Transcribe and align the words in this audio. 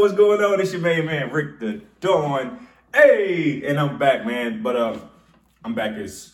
what's 0.00 0.14
going 0.14 0.42
on? 0.42 0.58
It's 0.58 0.72
your 0.72 0.80
main 0.80 1.04
man, 1.04 1.30
Rick 1.30 1.60
the 1.60 1.82
Dawn. 2.00 2.66
Hey, 2.94 3.62
and 3.66 3.78
I'm 3.78 3.98
back, 3.98 4.24
man. 4.24 4.62
But 4.62 4.74
um, 4.74 5.10
I'm 5.62 5.74
back 5.74 5.94
as 5.98 6.32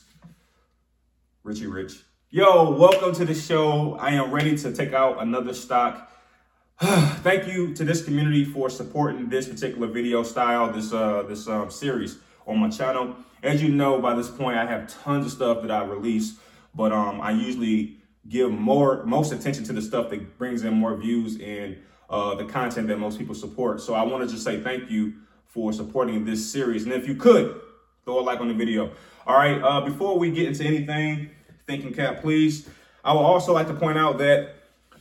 Ritchie 1.42 1.66
Rich. 1.66 1.94
Yo, 2.30 2.70
welcome 2.70 3.12
to 3.12 3.24
the 3.24 3.34
show. 3.34 3.96
I 3.96 4.10
am 4.10 4.30
ready 4.30 4.56
to 4.56 4.72
take 4.72 4.92
out 4.92 5.20
another 5.20 5.52
stock. 5.52 6.12
Thank 6.78 7.48
you 7.48 7.74
to 7.74 7.82
this 7.82 8.04
community 8.04 8.44
for 8.44 8.70
supporting 8.70 9.28
this 9.28 9.48
particular 9.48 9.88
video 9.88 10.22
style, 10.22 10.72
this 10.72 10.92
uh, 10.92 11.24
this 11.24 11.48
um, 11.48 11.68
series 11.68 12.18
on 12.46 12.60
my 12.60 12.70
channel. 12.70 13.16
As 13.42 13.60
you 13.64 13.70
know, 13.70 14.00
by 14.00 14.14
this 14.14 14.30
point, 14.30 14.58
I 14.58 14.66
have 14.66 14.86
tons 15.02 15.26
of 15.26 15.32
stuff 15.32 15.62
that 15.62 15.72
I 15.72 15.82
release, 15.82 16.38
but 16.72 16.92
um, 16.92 17.20
I 17.20 17.32
usually 17.32 17.96
give 18.28 18.52
more 18.52 19.02
most 19.02 19.32
attention 19.32 19.64
to 19.64 19.72
the 19.72 19.82
stuff 19.82 20.10
that 20.10 20.38
brings 20.38 20.62
in 20.62 20.72
more 20.74 20.94
views 20.94 21.40
and 21.40 21.78
uh, 22.08 22.34
the 22.34 22.44
content 22.44 22.88
that 22.88 22.98
most 22.98 23.18
people 23.18 23.34
support. 23.34 23.80
So 23.80 23.94
I 23.94 24.02
want 24.02 24.22
to 24.26 24.32
just 24.32 24.44
say 24.44 24.60
thank 24.60 24.90
you 24.90 25.14
for 25.46 25.72
supporting 25.72 26.24
this 26.24 26.50
series. 26.50 26.84
And 26.84 26.92
if 26.92 27.08
you 27.08 27.14
could, 27.14 27.60
throw 28.04 28.20
a 28.20 28.22
like 28.22 28.40
on 28.40 28.48
the 28.48 28.54
video. 28.54 28.90
All 29.26 29.36
right, 29.36 29.60
uh, 29.60 29.80
before 29.80 30.18
we 30.18 30.30
get 30.30 30.46
into 30.46 30.64
anything, 30.64 31.30
thinking 31.66 31.92
cap, 31.92 32.20
please. 32.20 32.68
I 33.04 33.12
would 33.12 33.20
also 33.20 33.52
like 33.52 33.66
to 33.68 33.74
point 33.74 33.98
out 33.98 34.18
that, 34.18 34.54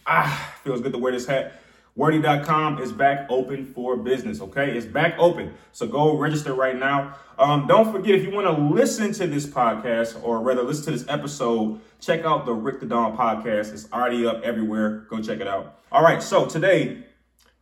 ah, 0.08 0.56
feels 0.64 0.82
good 0.82 0.94
to 0.94 0.98
wear 0.98 1.12
this 1.12 1.26
hat. 1.26 1.62
Wordy.com 1.98 2.80
is 2.80 2.92
back 2.92 3.26
open 3.30 3.66
for 3.66 3.96
business, 3.96 4.42
okay? 4.42 4.78
It's 4.78 4.86
back 4.86 5.16
open. 5.18 5.54
So 5.72 5.88
go 5.88 6.18
register 6.18 6.54
right 6.54 6.76
now. 6.78 7.16
Um, 7.40 7.68
don't 7.68 7.90
forget, 7.90 8.16
if 8.16 8.24
you 8.24 8.32
want 8.32 8.48
to 8.48 8.64
listen 8.64 9.14
to 9.14 9.28
this 9.28 9.46
podcast, 9.46 10.22
or 10.22 10.42
rather 10.42 10.62
listen 10.62 10.84
to 10.86 10.92
this 10.92 11.06
episode, 11.08 11.80
check 12.02 12.26
out 12.26 12.46
the 12.46 12.54
Rick 12.54 12.82
the 12.82 12.86
Dawn 12.86 13.16
podcast. 13.16 13.72
It's 13.72 13.90
already 13.94 14.28
up 14.28 14.42
everywhere. 14.44 15.06
Go 15.10 15.22
check 15.22 15.40
it 15.40 15.48
out. 15.48 15.80
All 15.90 16.04
right, 16.04 16.22
so 16.22 16.46
today 16.46 17.06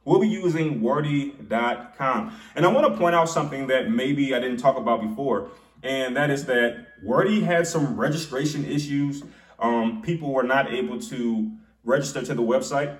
we'll 0.04 0.20
be 0.20 0.30
using 0.30 0.82
Wordy.com. 0.82 2.36
And 2.56 2.66
I 2.66 2.70
want 2.70 2.92
to 2.92 3.00
point 3.00 3.14
out 3.14 3.30
something 3.30 3.68
that 3.68 3.92
maybe 3.92 4.34
I 4.34 4.40
didn't 4.40 4.58
talk 4.58 4.78
about 4.78 5.08
before, 5.08 5.52
and 5.84 6.18
that 6.18 6.32
is 6.32 6.46
that 6.46 6.88
Wordy 7.04 7.42
had 7.42 7.68
some 7.68 7.96
registration 7.96 8.66
issues. 8.66 9.22
Um, 9.60 10.02
people 10.02 10.34
were 10.34 10.42
not 10.42 10.74
able 10.74 11.00
to 11.02 11.52
register 11.84 12.24
to 12.24 12.34
the 12.34 12.42
website 12.42 12.98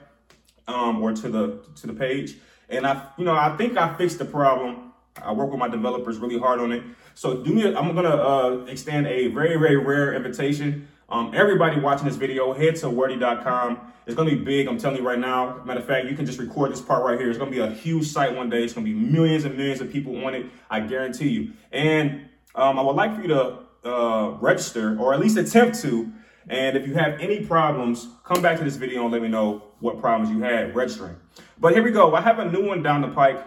um, 0.68 1.02
or 1.02 1.14
to 1.14 1.30
the 1.30 1.60
to 1.76 1.88
the 1.88 1.94
page. 1.94 2.38
And 2.70 2.88
I, 2.88 3.08
you 3.18 3.26
know, 3.26 3.36
I 3.36 3.56
think 3.58 3.78
I 3.78 3.94
fixed 3.96 4.20
the 4.20 4.26
problem. 4.26 4.94
I 5.22 5.32
work 5.32 5.50
with 5.50 5.60
my 5.60 5.68
developers 5.68 6.18
really 6.18 6.40
hard 6.40 6.60
on 6.60 6.72
it. 6.72 6.84
So 7.14 7.44
do 7.44 7.54
me, 7.54 7.76
I'm 7.76 7.94
gonna 7.94 8.10
uh, 8.10 8.66
extend 8.68 9.08
a 9.08 9.28
very 9.28 9.58
very 9.58 9.78
rare 9.78 10.14
invitation. 10.14 10.88
Um, 11.10 11.32
everybody 11.36 11.80
watching 11.80 12.08
this 12.08 12.16
video, 12.16 12.54
head 12.54 12.76
to 12.78 12.90
wordy.com. 12.90 13.94
It's 14.06 14.16
gonna 14.16 14.32
be 14.32 14.38
big. 14.38 14.68
I'm 14.68 14.78
telling 14.78 14.98
you 14.98 15.08
right 15.08 15.20
now. 15.20 15.62
Matter 15.64 15.80
of 15.80 15.86
fact, 15.86 16.08
you 16.08 16.16
can 16.16 16.26
just 16.26 16.40
record 16.40 16.72
this 16.72 16.82
part 16.82 17.06
right 17.06 17.20
here. 17.20 17.30
It's 17.30 17.38
gonna 17.38 17.52
be 17.52 17.60
a 17.60 17.70
huge 17.70 18.08
site 18.08 18.36
one 18.36 18.50
day. 18.50 18.64
It's 18.64 18.74
gonna 18.74 18.86
be 18.86 18.94
millions 18.94 19.46
and 19.46 19.56
millions 19.56 19.82
of 19.82 19.92
people 19.92 20.26
on 20.26 20.34
it. 20.34 20.48
I 20.70 20.80
guarantee 20.80 21.30
you. 21.30 21.54
And 21.72 22.30
um, 22.56 22.80
I 22.80 22.82
would 22.82 22.96
like 22.96 23.16
for 23.16 23.22
you 23.22 23.28
to 23.30 23.60
uh, 23.86 24.38
register 24.40 24.98
or 25.00 25.14
at 25.14 25.20
least 25.20 25.38
attempt 25.38 25.80
to 25.82 26.12
and 26.50 26.78
if 26.78 26.88
you 26.88 26.94
have 26.96 27.20
any 27.20 27.46
problems, 27.46 28.08
come 28.24 28.42
back 28.42 28.58
to 28.58 28.64
this 28.64 28.76
video 28.76 29.04
and 29.04 29.12
let 29.12 29.22
me 29.22 29.28
know 29.28 29.64
what 29.80 30.00
problems 30.00 30.30
you 30.30 30.42
had 30.42 30.76
registering. 30.76 31.16
But 31.58 31.74
here 31.74 31.84
we 31.84 31.92
go. 31.92 32.16
I 32.16 32.22
have 32.22 32.40
a 32.40 32.52
new 32.52 32.66
one 32.66 32.84
down 32.84 33.02
the 33.02 33.08
pike, 33.10 33.46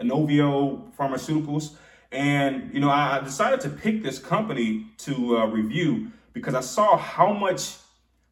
Inovio 0.00 0.94
Pharmaceuticals. 0.96 1.74
And, 2.10 2.72
you 2.72 2.80
know, 2.80 2.90
I 2.90 3.20
decided 3.20 3.60
to 3.62 3.68
pick 3.68 4.02
this 4.02 4.18
company 4.18 4.86
to 4.98 5.38
uh, 5.38 5.46
review 5.46 6.10
because 6.32 6.54
I 6.54 6.60
saw 6.60 6.96
how 6.96 7.32
much 7.32 7.76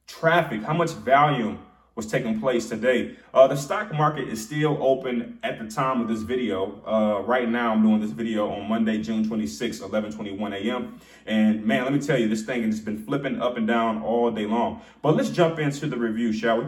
traffic, 0.06 0.62
how 0.62 0.72
much 0.72 0.90
volume 0.92 1.65
was 1.96 2.06
taking 2.06 2.38
place 2.38 2.68
today. 2.68 3.16
Uh, 3.32 3.46
the 3.46 3.56
stock 3.56 3.92
market 3.92 4.28
is 4.28 4.44
still 4.44 4.76
open 4.82 5.38
at 5.42 5.58
the 5.58 5.66
time 5.66 6.02
of 6.02 6.08
this 6.08 6.20
video. 6.20 6.82
Uh, 6.86 7.22
right 7.22 7.48
now, 7.48 7.72
I'm 7.72 7.82
doing 7.82 8.00
this 8.00 8.10
video 8.10 8.50
on 8.50 8.68
Monday, 8.68 9.02
June 9.02 9.26
26, 9.26 9.80
11 9.80 10.12
21 10.12 10.52
a.m. 10.52 11.00
And 11.24 11.64
man, 11.64 11.84
let 11.84 11.94
me 11.94 11.98
tell 11.98 12.18
you, 12.18 12.28
this 12.28 12.42
thing 12.42 12.62
has 12.64 12.80
been 12.80 13.02
flipping 13.02 13.40
up 13.40 13.56
and 13.56 13.66
down 13.66 14.02
all 14.02 14.30
day 14.30 14.44
long. 14.44 14.82
But 15.00 15.16
let's 15.16 15.30
jump 15.30 15.58
into 15.58 15.86
the 15.86 15.96
review, 15.96 16.34
shall 16.34 16.60
we? 16.60 16.66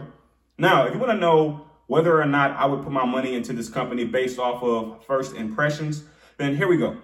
Now, 0.57 0.87
if 0.87 0.93
you 0.93 0.99
want 0.99 1.11
to 1.11 1.17
know 1.17 1.67
whether 1.85 2.19
or 2.19 2.25
not 2.25 2.51
I 2.57 2.65
would 2.65 2.83
put 2.83 2.91
my 2.91 3.05
money 3.05 3.35
into 3.35 3.53
this 3.53 3.69
company 3.69 4.05
based 4.05 4.39
off 4.39 4.63
of 4.63 5.05
first 5.05 5.35
impressions, 5.35 6.03
then 6.37 6.57
here 6.57 6.67
we 6.67 6.77
go. 6.77 6.97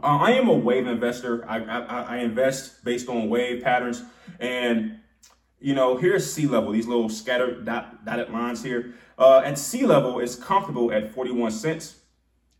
Uh, 0.00 0.18
I 0.20 0.32
am 0.32 0.48
a 0.48 0.54
wave 0.54 0.86
investor. 0.86 1.44
I, 1.48 1.58
I, 1.58 2.02
I 2.02 2.16
invest 2.18 2.84
based 2.84 3.08
on 3.08 3.28
wave 3.28 3.62
patterns. 3.64 4.02
And 4.38 5.00
you 5.60 5.74
know, 5.74 5.96
here's 5.96 6.30
sea 6.32 6.46
level, 6.46 6.72
these 6.72 6.86
little 6.86 7.08
scattered 7.08 7.64
dot, 7.66 8.04
dotted 8.04 8.30
lines 8.30 8.62
here. 8.62 8.94
Uh, 9.18 9.42
at 9.44 9.58
sea 9.58 9.84
level, 9.84 10.18
it's 10.18 10.34
comfortable 10.34 10.90
at 10.90 11.14
41 11.14 11.50
cents. 11.50 11.96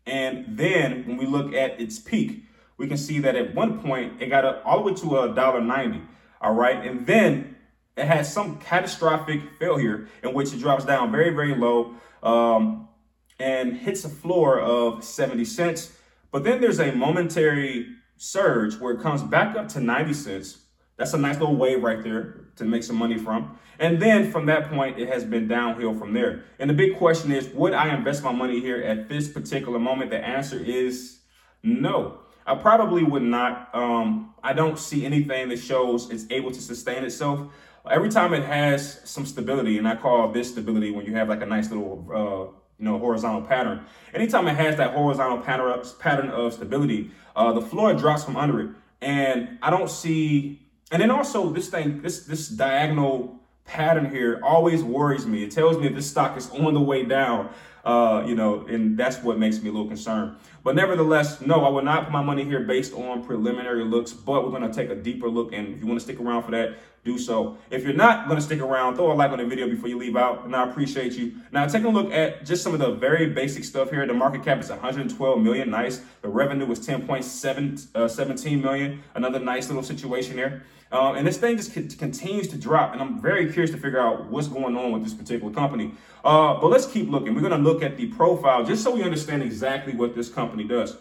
And 0.05 0.45
then 0.57 1.05
when 1.07 1.17
we 1.17 1.25
look 1.25 1.53
at 1.53 1.81
its 1.81 1.97
peak, 1.97 2.45
we 2.77 2.87
can 2.87 2.97
see 2.97 3.19
that 3.19 3.35
at 3.35 3.55
one 3.55 3.81
point 3.81 4.21
it 4.21 4.27
got 4.27 4.45
up 4.45 4.61
all 4.65 4.77
the 4.77 4.91
way 4.91 4.93
to 4.93 5.19
a 5.19 5.35
dollar 5.35 5.61
ninety. 5.61 6.01
All 6.41 6.53
right. 6.53 6.83
And 6.85 7.05
then 7.05 7.55
it 7.97 8.05
has 8.05 8.31
some 8.31 8.57
catastrophic 8.59 9.41
failure 9.59 10.07
in 10.23 10.33
which 10.33 10.53
it 10.53 10.59
drops 10.59 10.85
down 10.85 11.11
very, 11.11 11.29
very 11.31 11.55
low 11.55 11.95
um, 12.23 12.87
and 13.39 13.77
hits 13.77 14.05
a 14.05 14.09
floor 14.09 14.59
of 14.59 15.03
70 15.03 15.45
cents. 15.45 15.91
But 16.31 16.43
then 16.43 16.61
there's 16.61 16.79
a 16.79 16.91
momentary 16.91 17.87
surge 18.17 18.79
where 18.79 18.93
it 18.93 19.01
comes 19.01 19.21
back 19.21 19.55
up 19.55 19.67
to 19.69 19.79
90 19.79 20.13
cents 20.13 20.61
that's 21.01 21.13
a 21.13 21.17
nice 21.17 21.39
little 21.39 21.55
wave 21.55 21.81
right 21.81 22.03
there 22.03 22.41
to 22.61 22.65
make 22.65 22.83
some 22.83 22.95
money 22.95 23.17
from. 23.17 23.57
And 23.79 23.99
then 23.99 24.31
from 24.31 24.45
that 24.45 24.69
point, 24.69 24.99
it 24.99 25.09
has 25.09 25.25
been 25.25 25.47
downhill 25.47 25.93
from 25.95 26.13
there. 26.13 26.45
And 26.59 26.69
the 26.69 26.73
big 26.73 26.97
question 26.97 27.31
is, 27.31 27.49
would 27.49 27.73
I 27.73 27.93
invest 27.93 28.23
my 28.23 28.31
money 28.31 28.59
here 28.59 28.81
at 28.81 29.09
this 29.09 29.27
particular 29.27 29.79
moment? 29.79 30.11
The 30.11 30.23
answer 30.23 30.59
is 30.59 31.19
no. 31.63 32.19
I 32.45 32.55
probably 32.55 33.03
would 33.03 33.23
not. 33.23 33.73
Um, 33.73 34.33
I 34.43 34.53
don't 34.53 34.77
see 34.77 35.05
anything 35.05 35.49
that 35.49 35.57
shows 35.57 36.09
it's 36.11 36.25
able 36.29 36.51
to 36.51 36.61
sustain 36.61 37.03
itself. 37.03 37.41
Every 37.89 38.09
time 38.09 38.33
it 38.33 38.43
has 38.43 39.01
some 39.09 39.25
stability, 39.25 39.79
and 39.79 39.87
I 39.87 39.95
call 39.95 40.31
this 40.31 40.49
stability 40.49 40.91
when 40.91 41.05
you 41.05 41.15
have 41.15 41.29
like 41.29 41.41
a 41.41 41.45
nice 41.47 41.71
little, 41.71 42.07
uh, 42.13 42.57
you 42.77 42.85
know, 42.85 42.99
horizontal 42.99 43.41
pattern. 43.41 43.85
Anytime 44.13 44.47
it 44.47 44.55
has 44.55 44.77
that 44.77 44.93
horizontal 44.93 45.39
pattern 45.39 45.81
pattern 45.99 46.29
of 46.29 46.53
stability, 46.53 47.11
uh, 47.35 47.51
the 47.53 47.61
floor 47.61 47.93
drops 47.93 48.23
from 48.23 48.37
under 48.37 48.59
it, 48.61 48.69
and 49.01 49.57
I 49.63 49.71
don't 49.71 49.89
see 49.89 50.60
and 50.91 51.01
then 51.01 51.09
also 51.09 51.49
this 51.49 51.69
thing, 51.69 52.01
this 52.01 52.25
this 52.25 52.47
diagonal 52.47 53.39
pattern 53.65 54.09
here 54.09 54.39
always 54.43 54.83
worries 54.83 55.25
me. 55.25 55.43
It 55.43 55.51
tells 55.51 55.77
me 55.77 55.87
this 55.87 56.09
stock 56.09 56.37
is 56.37 56.49
on 56.51 56.73
the 56.73 56.81
way 56.81 57.03
down, 57.03 57.49
uh, 57.83 58.23
you 58.25 58.35
know, 58.35 58.65
and 58.67 58.97
that's 58.97 59.17
what 59.23 59.37
makes 59.37 59.61
me 59.61 59.69
a 59.69 59.71
little 59.71 59.87
concerned. 59.87 60.35
But 60.63 60.75
nevertheless, 60.75 61.41
no, 61.41 61.65
I 61.65 61.69
will 61.69 61.81
not 61.81 62.05
put 62.05 62.11
my 62.11 62.21
money 62.21 62.43
here 62.43 62.59
based 62.59 62.93
on 62.93 63.23
preliminary 63.23 63.83
looks, 63.83 64.13
but 64.13 64.43
we're 64.43 64.57
going 64.57 64.69
to 64.69 64.73
take 64.73 64.89
a 64.89 64.95
deeper 64.95 65.27
look. 65.27 65.53
And 65.53 65.75
if 65.75 65.81
you 65.81 65.87
want 65.87 65.99
to 65.99 66.03
stick 66.03 66.19
around 66.19 66.43
for 66.43 66.51
that, 66.51 66.77
do 67.03 67.17
so. 67.17 67.57
If 67.71 67.83
you're 67.83 67.93
not 67.93 68.27
going 68.27 68.37
to 68.37 68.45
stick 68.45 68.59
around, 68.59 68.95
throw 68.95 69.11
a 69.11 69.13
like 69.13 69.31
on 69.31 69.39
the 69.39 69.45
video 69.45 69.67
before 69.67 69.89
you 69.89 69.97
leave 69.97 70.15
out, 70.15 70.45
and 70.45 70.55
I 70.55 70.69
appreciate 70.69 71.13
you. 71.13 71.33
Now, 71.51 71.65
taking 71.65 71.87
a 71.87 71.89
look 71.89 72.11
at 72.11 72.45
just 72.45 72.61
some 72.61 72.73
of 72.73 72.79
the 72.79 72.91
very 72.91 73.27
basic 73.27 73.63
stuff 73.63 73.89
here. 73.89 74.05
The 74.05 74.13
market 74.13 74.43
cap 74.43 74.59
is 74.59 74.69
112 74.69 75.39
million, 75.39 75.71
nice. 75.71 76.03
The 76.21 76.29
revenue 76.29 76.67
was 76.67 76.79
10.7 76.79 77.95
uh, 77.95 78.07
17 78.07 78.61
million, 78.61 79.03
another 79.15 79.39
nice 79.39 79.67
little 79.67 79.83
situation 79.83 80.35
there. 80.35 80.63
Uh, 80.91 81.13
and 81.13 81.25
this 81.25 81.37
thing 81.37 81.55
just 81.55 81.71
continues 81.71 82.49
to 82.49 82.57
drop, 82.57 82.91
and 82.91 83.01
I'm 83.01 83.21
very 83.21 83.49
curious 83.51 83.71
to 83.71 83.77
figure 83.77 83.99
out 83.99 84.25
what's 84.25 84.49
going 84.49 84.75
on 84.75 84.91
with 84.91 85.05
this 85.05 85.13
particular 85.13 85.53
company. 85.53 85.93
Uh, 86.23 86.59
but 86.59 86.67
let's 86.67 86.85
keep 86.85 87.09
looking. 87.09 87.33
We're 87.33 87.47
going 87.47 87.53
to 87.53 87.57
look 87.57 87.70
at 87.81 87.97
the 87.97 88.07
profile 88.07 88.63
just 88.63 88.83
so 88.83 88.91
we 88.95 89.03
understand 89.03 89.43
exactly 89.43 89.93
what 89.93 90.15
this 90.15 90.29
company 90.29 90.63
does. 90.63 90.97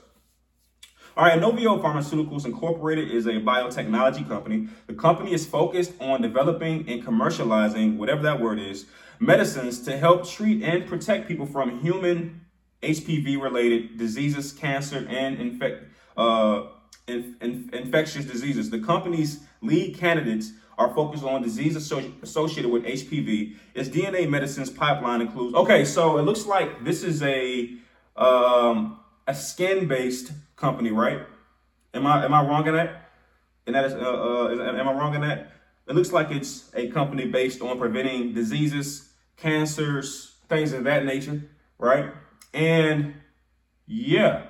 All 1.17 1.25
right, 1.25 1.39
Inovio 1.39 1.83
Pharmaceuticals 1.83 2.47
Incorporated 2.47 3.11
is 3.11 3.27
a 3.27 3.33
biotechnology 3.33 4.27
company. 4.29 4.69
The 4.87 4.95
company 4.95 5.33
is 5.33 5.45
focused 5.45 5.93
on 6.01 6.23
developing 6.23 6.89
and 6.89 7.05
commercializing, 7.05 7.97
whatever 7.97 8.23
that 8.23 8.41
word 8.41 8.61
is, 8.61 8.87
medicines 9.19 9.81
to 9.83 9.99
help 9.99 10.27
treat 10.27 10.63
and 10.63 10.87
protect 10.87 11.27
people 11.27 11.47
from 11.47 11.81
human 11.81 12.41
HPV 12.83 13.41
related 13.43 13.99
diseases, 13.99 14.53
cancer, 14.53 15.07
and 15.11 15.39
infect, 15.39 15.85
uh, 16.17 16.67
inf- 17.09 17.43
inf- 17.43 17.75
infectious 17.75 18.25
diseases. 18.25 18.71
The 18.71 18.79
company's 18.79 19.41
lead 19.61 19.99
candidates 19.99 20.53
are 20.81 20.95
focused 20.95 21.23
on 21.23 21.43
disease 21.43 21.77
associated 21.77 22.71
with 22.71 22.85
HPV. 22.85 23.55
Its 23.75 23.91
DNA 23.91 24.27
medicines 24.27 24.71
pipeline 24.71 25.21
includes. 25.21 25.55
Okay, 25.55 25.85
so 25.85 26.17
it 26.17 26.23
looks 26.23 26.47
like 26.47 26.83
this 26.83 27.03
is 27.03 27.23
a 27.23 27.71
um, 28.17 28.99
a 29.27 29.35
skin 29.35 29.87
based 29.87 30.33
company, 30.57 30.91
right? 30.91 31.21
Am 31.93 32.07
I 32.07 32.25
am 32.25 32.33
I 32.33 32.43
wrong 32.47 32.67
in 32.67 32.75
that? 32.75 33.11
And 33.67 33.77
that 33.77 33.85
is, 33.85 33.93
uh, 33.93 33.99
uh, 33.99 34.49
am 34.49 34.89
I 34.89 34.93
wrong 34.93 35.15
in 35.15 35.21
that? 35.21 35.53
It 35.87 35.95
looks 35.95 36.13
like 36.13 36.31
it's 36.31 36.71
a 36.75 36.89
company 36.89 37.27
based 37.27 37.61
on 37.61 37.79
preventing 37.79 38.33
diseases, 38.33 39.11
cancers, 39.37 40.37
things 40.49 40.73
of 40.73 40.85
that 40.85 41.05
nature, 41.05 41.43
right? 41.79 42.11
And 42.55 43.15
yeah, 43.87 44.45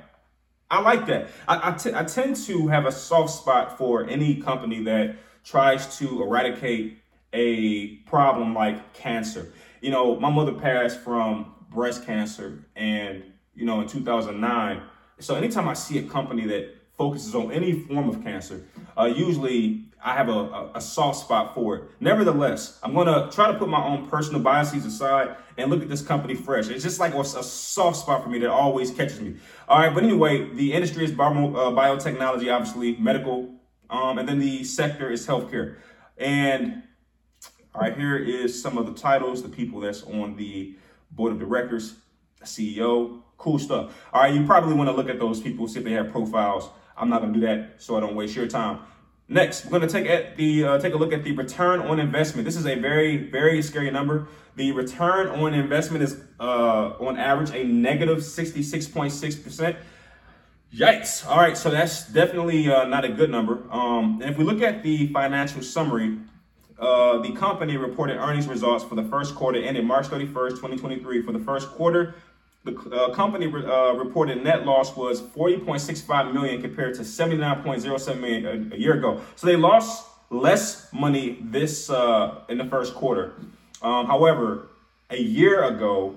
I 0.71 0.81
like 0.81 1.06
that. 1.06 1.29
I, 1.49 1.71
I, 1.71 1.73
t- 1.73 1.93
I 1.93 2.05
tend 2.05 2.37
to 2.47 2.69
have 2.69 2.87
a 2.87 2.93
soft 2.93 3.31
spot 3.31 3.76
for 3.76 4.09
any 4.09 4.37
company 4.37 4.85
that 4.85 5.17
tries 5.50 5.99
to 5.99 6.23
eradicate 6.23 6.99
a 7.32 7.97
problem 8.06 8.55
like 8.55 8.93
cancer. 8.94 9.52
You 9.81 9.91
know, 9.91 10.19
my 10.20 10.31
mother 10.31 10.52
passed 10.52 11.00
from 11.00 11.55
breast 11.70 12.06
cancer 12.06 12.64
and, 12.76 13.25
you 13.55 13.64
know, 13.64 13.81
in 13.81 13.88
2009. 13.88 14.81
So 15.19 15.35
anytime 15.35 15.69
I 15.69 15.75
see 15.75 15.99
a 15.99 16.02
company 16.05 16.47
that 16.47 16.76
focuses 16.97 17.35
on 17.35 17.50
any 17.50 17.73
form 17.73 18.08
of 18.08 18.23
cancer, 18.23 18.64
uh, 18.97 19.06
usually 19.06 19.87
I 20.02 20.14
have 20.14 20.29
a, 20.29 20.32
a, 20.32 20.70
a, 20.76 20.81
soft 20.81 21.19
spot 21.19 21.55
for 21.55 21.76
it. 21.76 21.85
Nevertheless, 22.00 22.79
I'm 22.82 22.94
going 22.94 23.06
to 23.06 23.35
try 23.35 23.50
to 23.52 23.58
put 23.58 23.69
my 23.69 23.85
own 23.85 24.08
personal 24.08 24.41
biases 24.41 24.87
aside 24.87 25.37
and 25.58 25.69
look 25.70 25.82
at 25.82 25.88
this 25.88 26.00
company 26.00 26.35
fresh. 26.35 26.69
It's 26.69 26.82
just 26.82 27.00
like 27.00 27.14
a, 27.14 27.25
soft 27.25 27.97
spot 27.97 28.23
for 28.23 28.31
me 28.31 28.38
that 28.38 28.50
always 28.50 28.91
catches 28.91 29.20
me. 29.20 29.37
All 29.69 29.79
right, 29.79 29.93
but 29.93 30.05
anyway, 30.05 30.49
the 30.55 30.73
industry 30.73 31.05
is 31.05 31.12
bio, 31.12 31.55
uh, 31.55 31.70
biotechnology, 31.70 32.55
obviously, 32.55 32.97
medical, 32.97 33.60
um, 33.91 34.19
and 34.19 34.29
then 34.29 34.39
the 34.39 34.65
sector 34.65 35.11
is 35.11 35.27
healthcare. 35.27 35.77
And 36.17 36.83
all 37.75 37.83
right, 37.83 37.97
here 37.97 38.17
is 38.17 38.61
some 38.61 38.79
of 38.79 38.87
the 38.87 38.95
titles, 38.95 39.43
the 39.43 39.49
people 39.49 39.81
that's 39.81 40.03
on 40.03 40.37
the 40.37 40.77
board 41.11 41.33
of 41.33 41.39
directors, 41.39 41.97
CEO, 42.43 43.21
cool 43.37 43.59
stuff. 43.59 43.95
All 44.13 44.23
right, 44.23 44.35
you 44.35 44.47
probably 44.47 44.75
want 44.75 44.89
to 44.89 44.95
look 44.95 45.09
at 45.09 45.19
those 45.19 45.41
people, 45.41 45.67
see 45.69 45.79
if 45.79 45.85
they 45.85 45.93
have 45.93 46.11
profiles. 46.11 46.71
I'm 46.97 47.09
not 47.09 47.21
to 47.21 47.33
do 47.33 47.41
that 47.41 47.75
so 47.79 47.97
I 47.97 48.01
don't 48.01 48.15
waste 48.15 48.37
your 48.37 48.47
time. 48.47 48.81
Next, 49.29 49.67
we're 49.67 49.79
to 49.79 49.87
take 49.87 50.07
at 50.07 50.37
the 50.37 50.65
uh, 50.65 50.79
take 50.81 50.93
a 50.93 50.97
look 50.97 51.13
at 51.13 51.23
the 51.23 51.31
return 51.33 51.81
on 51.81 52.01
investment. 52.01 52.45
This 52.45 52.57
is 52.57 52.67
a 52.67 52.75
very 52.75 53.17
very 53.17 53.63
scary 53.63 53.91
number. 53.91 54.27
The 54.57 54.73
return 54.73 55.29
on 55.29 55.55
investment 55.55 56.03
is 56.03 56.21
uh, 56.41 56.95
on 56.99 57.17
average 57.17 57.51
a 57.51 57.63
negative 57.63 58.19
66.6 58.19 59.45
percent. 59.45 59.77
Yikes! 60.75 61.27
All 61.27 61.39
right, 61.39 61.57
so 61.57 61.69
that's 61.69 62.07
definitely 62.07 62.71
uh, 62.71 62.85
not 62.85 63.05
a 63.05 63.09
good 63.09 63.29
number. 63.29 63.65
Um, 63.73 64.21
and 64.23 64.31
if 64.31 64.39
we 64.39 64.45
look 64.45 64.63
at 64.63 64.85
the 64.85 65.09
financial 65.09 65.63
summary, 65.63 66.17
uh, 66.79 67.19
the 67.19 67.33
company 67.33 67.77
reported 67.77 68.19
earnings 68.19 68.47
results 68.47 68.85
for 68.85 68.95
the 68.95 69.03
first 69.03 69.35
quarter 69.35 69.59
ended 69.59 69.85
March 69.85 70.07
31st, 70.07 70.51
2023. 70.51 71.23
For 71.23 71.33
the 71.33 71.41
first 71.41 71.71
quarter, 71.71 72.15
the 72.63 72.77
uh, 72.77 73.13
company 73.15 73.47
uh, 73.47 73.95
reported 73.95 74.45
net 74.45 74.65
loss 74.65 74.95
was 74.97 75.21
40.65 75.21 76.33
million 76.33 76.63
compared 76.63 76.95
to 76.95 77.03
79.07 77.03 78.21
million 78.21 78.71
a, 78.73 78.77
a, 78.77 78.79
year 78.79 78.95
ago. 78.95 79.21
So 79.35 79.49
they 79.49 79.57
lost 79.57 80.07
less 80.31 80.93
money 80.93 81.39
this 81.41 81.91
uh, 81.91 82.43
in 82.49 82.59
the 82.59 82.67
first 82.67 82.95
quarter. 82.95 83.33
Um, 83.83 84.07
however, 84.07 84.69
a 85.11 85.21
year 85.21 85.65
ago, 85.65 86.15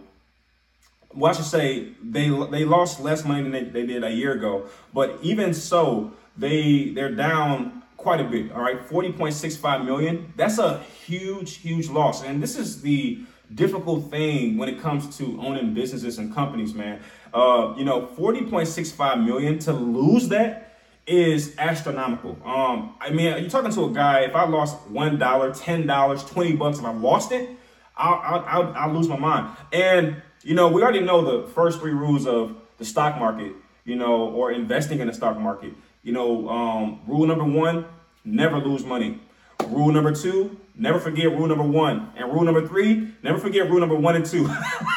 well, 1.16 1.32
I 1.32 1.36
should 1.36 1.46
say 1.46 1.90
they 2.02 2.30
they 2.30 2.66
lost 2.66 3.00
less 3.00 3.24
money 3.26 3.44
than 3.44 3.52
they, 3.52 3.64
they 3.64 3.86
did 3.86 4.04
a 4.04 4.12
year 4.12 4.34
ago. 4.34 4.68
But 4.94 5.20
even 5.22 5.54
so, 5.54 6.14
they 6.38 6.90
they're 6.90 7.14
down 7.14 7.84
quite 7.98 8.20
a 8.20 8.26
bit. 8.26 8.52
All 8.52 8.62
right, 8.62 8.88
40.65 8.88 9.86
million. 9.86 10.34
That's 10.36 10.58
a 10.60 10.80
huge, 11.06 11.58
huge 11.58 11.90
loss. 11.90 12.24
And 12.24 12.44
this 12.44 12.58
is 12.58 12.82
the 12.82 13.24
difficult 13.56 14.12
thing 14.12 14.58
when 14.58 14.68
it 14.68 14.82
comes 14.82 15.18
to 15.18 15.40
owning 15.42 15.74
businesses 15.74 16.18
and 16.18 16.34
companies, 16.34 16.74
man. 16.74 17.00
Uh, 17.34 17.74
you 17.78 17.86
know, 17.86 18.08
40.65 18.18 19.26
million 19.26 19.58
to 19.60 19.74
lose 19.74 20.28
that 20.30 20.80
is 21.08 21.56
astronomical. 21.58 22.38
Um, 22.46 22.96
I 23.00 23.10
mean, 23.10 23.38
you're 23.42 23.50
talking 23.50 23.72
to 23.72 23.86
a 23.86 23.92
guy, 23.92 24.22
if 24.22 24.36
I 24.36 24.46
lost 24.46 24.78
$1, 24.92 25.18
$10, 25.18 26.30
20 26.30 26.56
bucks, 26.56 26.80
if 26.80 26.86
I 26.86 26.94
lost 26.94 27.32
it, 27.32 27.50
I'll, 27.96 28.20
I'll, 28.24 28.46
I'll, 28.48 28.74
I'll 28.76 28.94
lose 28.94 29.08
my 29.08 29.18
mind. 29.18 29.56
And, 29.72 30.22
you 30.44 30.56
know, 30.56 30.68
we 30.68 30.82
already 30.82 31.00
know 31.00 31.24
the 31.24 31.48
first 31.50 31.80
three 31.80 31.94
rules 31.94 32.28
of 32.28 32.56
the 32.78 32.86
stock 32.86 33.18
market, 33.18 33.54
you 33.86 33.96
know, 33.96 34.30
or 34.30 34.52
investing 34.52 35.00
in 35.00 35.08
the 35.08 35.14
stock 35.14 35.40
market. 35.40 35.74
You 36.04 36.12
know, 36.12 36.50
um, 36.50 37.02
rule 37.08 37.26
number 37.26 37.46
one, 37.46 37.86
never 38.26 38.58
lose 38.58 38.84
money. 38.84 39.20
Rule 39.68 39.94
number 39.94 40.14
two, 40.14 40.60
never 40.76 41.00
forget 41.00 41.28
rule 41.28 41.48
number 41.48 41.64
one. 41.64 42.12
And 42.18 42.32
rule 42.34 42.44
number 42.44 42.68
three, 42.68 43.14
never 43.24 43.38
forget 43.38 43.70
rule 43.70 43.80
number 43.80 43.96
one 43.96 44.18
and 44.18 44.26
two. 44.26 44.50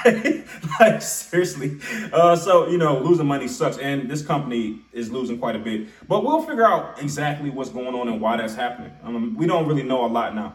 like, 0.81 1.01
seriously. 1.01 1.79
Uh, 2.13 2.35
so, 2.35 2.67
you 2.69 2.79
know, 2.79 2.99
losing 2.99 3.27
money 3.27 3.47
sucks. 3.47 3.79
And 3.79 4.11
this 4.11 4.27
company 4.27 4.81
is 4.93 5.13
losing 5.13 5.39
quite 5.39 5.55
a 5.55 5.61
bit. 5.61 5.87
But 6.09 6.25
we'll 6.25 6.43
figure 6.43 6.67
out 6.67 7.01
exactly 7.01 7.51
what's 7.51 7.71
going 7.71 7.95
on 7.95 8.09
and 8.09 8.21
why 8.21 8.37
that's 8.37 8.57
happening. 8.57 8.93
Um, 9.05 9.37
we 9.37 9.47
don't 9.47 9.69
really 9.69 9.85
know 9.85 10.05
a 10.05 10.09
lot 10.09 10.35
now. 10.35 10.55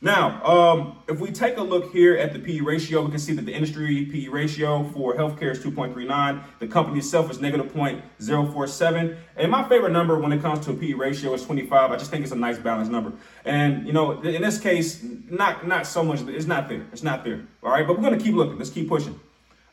Now, 0.00 0.44
um, 0.44 0.98
if 1.08 1.18
we 1.18 1.32
take 1.32 1.56
a 1.56 1.62
look 1.62 1.90
here 1.92 2.16
at 2.16 2.32
the 2.32 2.38
PE 2.38 2.60
ratio, 2.60 3.04
we 3.04 3.10
can 3.10 3.18
see 3.18 3.32
that 3.32 3.44
the 3.44 3.52
industry 3.52 4.06
PE 4.06 4.28
ratio 4.28 4.84
for 4.90 5.16
healthcare 5.16 5.50
is 5.50 5.58
2.39. 5.58 6.44
The 6.60 6.68
company 6.68 6.98
itself 6.98 7.28
is 7.32 7.40
negative 7.40 7.72
0.047. 7.72 9.16
And 9.36 9.50
my 9.50 9.68
favorite 9.68 9.90
number 9.90 10.16
when 10.16 10.30
it 10.30 10.40
comes 10.40 10.64
to 10.66 10.70
a 10.70 10.74
PE 10.74 10.92
ratio 10.92 11.34
is 11.34 11.44
25. 11.44 11.90
I 11.90 11.96
just 11.96 12.12
think 12.12 12.22
it's 12.22 12.30
a 12.32 12.36
nice 12.36 12.58
balanced 12.58 12.92
number. 12.92 13.12
And, 13.44 13.88
you 13.88 13.92
know, 13.92 14.20
in 14.22 14.40
this 14.40 14.60
case, 14.60 15.04
not, 15.28 15.66
not 15.66 15.84
so 15.84 16.04
much, 16.04 16.20
it's 16.20 16.46
not 16.46 16.68
there. 16.68 16.86
It's 16.92 17.02
not 17.02 17.24
there. 17.24 17.44
All 17.64 17.72
right, 17.72 17.84
but 17.84 18.00
we're 18.00 18.10
to 18.10 18.18
keep 18.18 18.36
looking. 18.36 18.56
Let's 18.56 18.70
keep 18.70 18.88
pushing. 18.88 19.18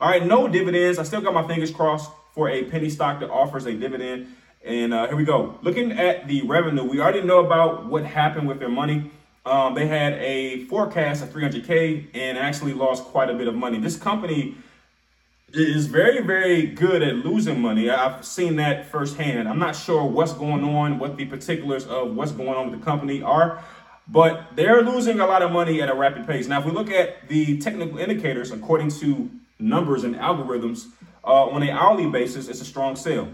All 0.02 0.10
right, 0.10 0.26
no 0.26 0.48
dividends. 0.48 0.98
I 0.98 1.04
still 1.04 1.22
got 1.22 1.36
my 1.36 1.48
fingers 1.48 1.70
crossed 1.70 2.12
for 2.34 2.50
a 2.50 2.64
penny 2.64 2.90
stock 2.90 3.20
that 3.20 3.30
offers 3.30 3.68
a 3.68 3.74
dividend. 3.74 4.36
And 4.64 4.92
uh, 4.92 5.06
here 5.06 5.16
we 5.16 5.24
go. 5.24 5.60
Looking 5.62 5.92
at 5.92 6.28
the 6.28 6.42
revenue, 6.42 6.84
we 6.84 7.00
already 7.00 7.22
know 7.22 7.46
about 7.46 7.86
what 7.86 8.04
happened 8.04 8.48
with 8.48 8.58
their 8.58 8.70
money. 8.70 9.12
Um, 9.46 9.76
they 9.76 9.86
had 9.86 10.14
a 10.14 10.66
forecast 10.66 11.22
of 11.22 11.30
300K 11.30 12.08
and 12.16 12.38
actually 12.38 12.74
lost 12.74 13.04
quite 13.04 13.30
a 13.30 13.34
bit 13.36 13.48
of 13.48 13.54
money. 13.54 13.78
This 13.78 13.96
company 13.96 14.56
is 15.54 15.86
very, 15.86 16.22
very 16.22 16.66
good 16.66 17.04
at 17.04 17.18
losing 17.18 17.62
money. 17.62 17.90
I've 17.90 18.26
seen 18.26 18.56
that 18.56 18.88
firsthand. 18.88 19.48
I'm 19.48 19.60
not 19.60 19.76
sure 19.76 20.04
what's 20.04 20.34
going 20.34 20.64
on, 20.64 20.98
what 20.98 21.16
the 21.16 21.26
particulars 21.26 21.86
of 21.86 22.16
what's 22.16 22.32
going 22.32 22.50
on 22.50 22.72
with 22.72 22.80
the 22.80 22.86
company 22.86 23.22
are, 23.22 23.64
but 24.08 24.56
they're 24.56 24.82
losing 24.82 25.20
a 25.20 25.28
lot 25.28 25.44
of 25.44 25.52
money 25.52 25.80
at 25.80 25.90
a 25.90 25.96
rapid 25.96 26.26
pace. 26.26 26.48
Now, 26.48 26.60
if 26.60 26.66
we 26.66 26.72
look 26.72 26.90
at 26.90 27.28
the 27.28 27.60
technical 27.60 28.00
indicators, 28.00 28.50
according 28.52 28.90
to 29.00 29.30
numbers 29.60 30.04
and 30.04 30.16
algorithms, 30.16 30.88
uh, 31.24 31.46
on 31.46 31.62
an 31.62 31.70
hourly 31.70 32.10
basis, 32.10 32.48
it's 32.48 32.62
a 32.62 32.66
strong 32.66 32.96
sale. 32.96 33.30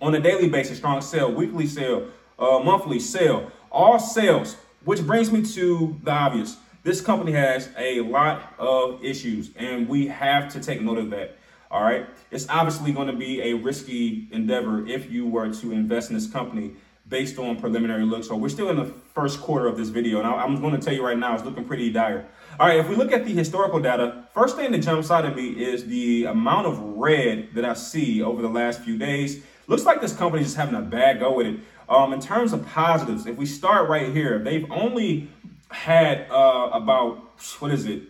On 0.00 0.14
a 0.14 0.20
daily 0.20 0.48
basis, 0.48 0.78
strong 0.78 1.00
sale, 1.00 1.30
weekly 1.30 1.66
sale, 1.66 2.08
uh, 2.38 2.60
monthly 2.60 3.00
sale, 3.00 3.50
all 3.70 3.98
sales 3.98 4.56
which 4.84 5.04
brings 5.06 5.32
me 5.32 5.42
to 5.42 5.98
the 6.02 6.10
obvious. 6.10 6.56
This 6.82 7.00
company 7.00 7.32
has 7.32 7.70
a 7.78 8.00
lot 8.00 8.54
of 8.58 9.02
issues, 9.02 9.50
and 9.56 9.88
we 9.88 10.06
have 10.08 10.52
to 10.52 10.60
take 10.60 10.82
note 10.82 10.98
of 10.98 11.10
that. 11.10 11.38
All 11.70 11.82
right. 11.82 12.06
It's 12.30 12.46
obviously 12.48 12.92
going 12.92 13.08
to 13.08 13.16
be 13.16 13.40
a 13.40 13.54
risky 13.54 14.28
endeavor 14.30 14.86
if 14.86 15.10
you 15.10 15.26
were 15.26 15.52
to 15.52 15.72
invest 15.72 16.10
in 16.10 16.14
this 16.14 16.30
company 16.30 16.74
based 17.08 17.38
on 17.38 17.56
preliminary 17.56 18.04
looks. 18.04 18.28
So 18.28 18.36
we're 18.36 18.48
still 18.48 18.70
in 18.70 18.76
the 18.76 18.86
first 19.14 19.40
quarter 19.40 19.66
of 19.66 19.76
this 19.76 19.88
video, 19.88 20.18
and 20.18 20.26
I'm 20.26 20.60
going 20.60 20.78
to 20.78 20.80
tell 20.80 20.94
you 20.94 21.04
right 21.04 21.18
now, 21.18 21.34
it's 21.34 21.44
looking 21.44 21.64
pretty 21.64 21.90
dire. 21.90 22.26
All 22.60 22.68
right, 22.68 22.78
if 22.78 22.88
we 22.88 22.96
look 22.96 23.12
at 23.12 23.24
the 23.24 23.32
historical 23.32 23.80
data, 23.80 24.24
first 24.32 24.56
thing 24.56 24.72
that 24.72 24.78
jumps 24.78 25.10
out 25.10 25.24
at 25.24 25.34
me 25.34 25.48
is 25.48 25.86
the 25.86 26.24
amount 26.26 26.66
of 26.66 26.78
red 26.78 27.48
that 27.54 27.64
I 27.64 27.74
see 27.74 28.22
over 28.22 28.40
the 28.40 28.48
last 28.48 28.80
few 28.80 28.96
days. 28.96 29.42
Looks 29.66 29.84
like 29.84 30.00
this 30.00 30.14
company 30.14 30.44
is 30.44 30.54
having 30.54 30.74
a 30.74 30.82
bad 30.82 31.18
go 31.20 31.34
with 31.34 31.46
it. 31.46 31.60
Um, 31.94 32.12
in 32.12 32.20
terms 32.20 32.52
of 32.52 32.66
positives, 32.66 33.24
if 33.24 33.36
we 33.36 33.46
start 33.46 33.88
right 33.88 34.12
here, 34.12 34.40
they've 34.40 34.68
only 34.70 35.28
had 35.68 36.26
uh, 36.28 36.70
about 36.72 37.18
what 37.60 37.70
is 37.70 37.86
it, 37.86 38.02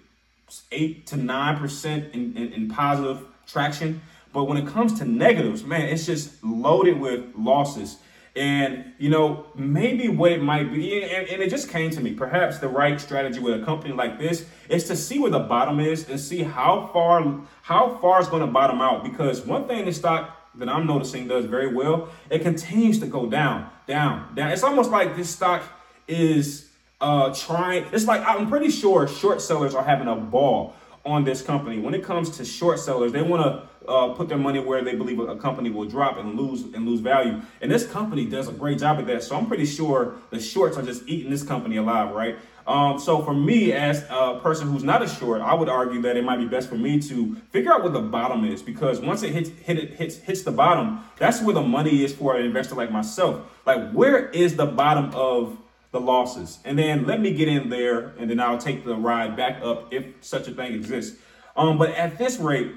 eight 0.72 1.06
to 1.08 1.16
nine 1.18 1.58
percent 1.58 2.14
in, 2.14 2.34
in, 2.34 2.52
in 2.54 2.68
positive 2.68 3.26
traction. 3.46 4.00
But 4.32 4.44
when 4.44 4.56
it 4.56 4.66
comes 4.66 4.98
to 5.00 5.04
negatives, 5.04 5.64
man, 5.64 5.82
it's 5.82 6.06
just 6.06 6.42
loaded 6.42 6.98
with 6.98 7.24
losses. 7.36 7.98
And, 8.34 8.94
you 8.98 9.10
know, 9.10 9.46
maybe 9.54 10.08
what 10.08 10.32
it 10.32 10.42
might 10.42 10.72
be, 10.72 11.04
and, 11.04 11.28
and, 11.28 11.42
it 11.42 11.50
just 11.50 11.68
came 11.68 11.90
to 11.90 12.00
me, 12.00 12.14
perhaps 12.14 12.58
the 12.58 12.68
right 12.68 13.00
strategy 13.00 13.38
with 13.38 13.62
a 13.62 13.64
company 13.64 13.94
like 13.94 14.18
this 14.18 14.44
is 14.68 14.88
to 14.88 14.96
see 14.96 15.20
where 15.20 15.30
the 15.30 15.38
bottom 15.38 15.78
is 15.78 16.08
and 16.08 16.18
see 16.18 16.42
how 16.42 16.90
far, 16.92 17.42
how 17.62 17.96
far 18.00 18.18
it's 18.18 18.28
going 18.28 18.44
to 18.44 18.50
bottom 18.50 18.80
out. 18.80 19.04
Because 19.04 19.42
one 19.42 19.68
thing 19.68 19.84
the 19.84 19.92
stock 19.92 20.36
that 20.56 20.68
I'm 20.68 20.86
noticing 20.86 21.28
does 21.28 21.44
very 21.44 21.72
well, 21.72 22.08
it 22.30 22.42
continues 22.42 22.98
to 23.00 23.06
go 23.06 23.26
down, 23.26 23.70
down, 23.86 24.34
down. 24.34 24.50
It's 24.50 24.62
almost 24.62 24.90
like 24.90 25.16
this 25.16 25.30
stock 25.30 25.62
is 26.06 26.70
uh 27.00 27.34
trying. 27.34 27.86
It's 27.92 28.06
like 28.06 28.22
I'm 28.26 28.48
pretty 28.48 28.70
sure 28.70 29.08
short 29.08 29.40
sellers 29.40 29.74
are 29.74 29.84
having 29.84 30.08
a 30.08 30.16
ball 30.16 30.74
on 31.04 31.24
this 31.24 31.42
company. 31.42 31.78
When 31.78 31.94
it 31.94 32.02
comes 32.02 32.30
to 32.38 32.44
short 32.44 32.78
sellers, 32.78 33.12
they 33.12 33.22
want 33.22 33.42
to 33.42 33.68
uh, 33.88 34.14
put 34.14 34.28
their 34.28 34.38
money 34.38 34.58
where 34.58 34.82
they 34.82 34.94
believe 34.94 35.18
a 35.20 35.36
company 35.36 35.70
will 35.70 35.84
drop 35.84 36.16
and 36.16 36.38
lose 36.38 36.62
and 36.62 36.86
lose 36.86 37.00
value. 37.00 37.42
And 37.60 37.70
this 37.70 37.86
company 37.86 38.24
does 38.24 38.48
a 38.48 38.52
great 38.52 38.78
job 38.78 38.98
at 38.98 39.06
that. 39.06 39.22
So 39.22 39.36
I'm 39.36 39.46
pretty 39.46 39.66
sure 39.66 40.14
the 40.30 40.40
shorts 40.40 40.76
are 40.76 40.82
just 40.82 41.06
eating 41.06 41.30
this 41.30 41.42
company 41.42 41.76
alive, 41.76 42.14
right? 42.14 42.36
Um, 42.66 42.98
so 42.98 43.22
for 43.22 43.34
me, 43.34 43.72
as 43.72 44.04
a 44.08 44.40
person 44.42 44.68
who's 44.68 44.84
not 44.84 45.02
a 45.02 45.08
short, 45.08 45.42
I 45.42 45.52
would 45.54 45.68
argue 45.68 46.00
that 46.02 46.16
it 46.16 46.24
might 46.24 46.38
be 46.38 46.46
best 46.46 46.68
for 46.68 46.76
me 46.76 46.98
to 47.00 47.34
figure 47.50 47.72
out 47.72 47.82
what 47.82 47.92
the 47.92 48.00
bottom 48.00 48.44
is 48.44 48.62
because 48.62 49.00
once 49.00 49.22
it 49.22 49.32
hits 49.32 49.50
hit 49.50 49.78
it 49.78 49.90
hits 49.90 50.16
hits 50.16 50.42
the 50.42 50.52
bottom, 50.52 51.04
that's 51.18 51.42
where 51.42 51.54
the 51.54 51.62
money 51.62 52.04
is 52.04 52.14
for 52.14 52.36
an 52.36 52.44
investor 52.44 52.74
like 52.74 52.90
myself. 52.90 53.42
Like 53.66 53.92
where 53.92 54.30
is 54.30 54.56
the 54.56 54.66
bottom 54.66 55.14
of 55.14 55.58
the 55.90 56.00
losses? 56.00 56.58
And 56.64 56.78
then 56.78 57.06
let 57.06 57.20
me 57.20 57.34
get 57.34 57.48
in 57.48 57.68
there, 57.68 58.14
and 58.18 58.30
then 58.30 58.40
I'll 58.40 58.58
take 58.58 58.84
the 58.84 58.94
ride 58.94 59.36
back 59.36 59.62
up 59.62 59.92
if 59.92 60.06
such 60.22 60.48
a 60.48 60.52
thing 60.52 60.72
exists. 60.72 61.20
Um, 61.56 61.76
but 61.76 61.90
at 61.90 62.16
this 62.16 62.38
rate, 62.38 62.72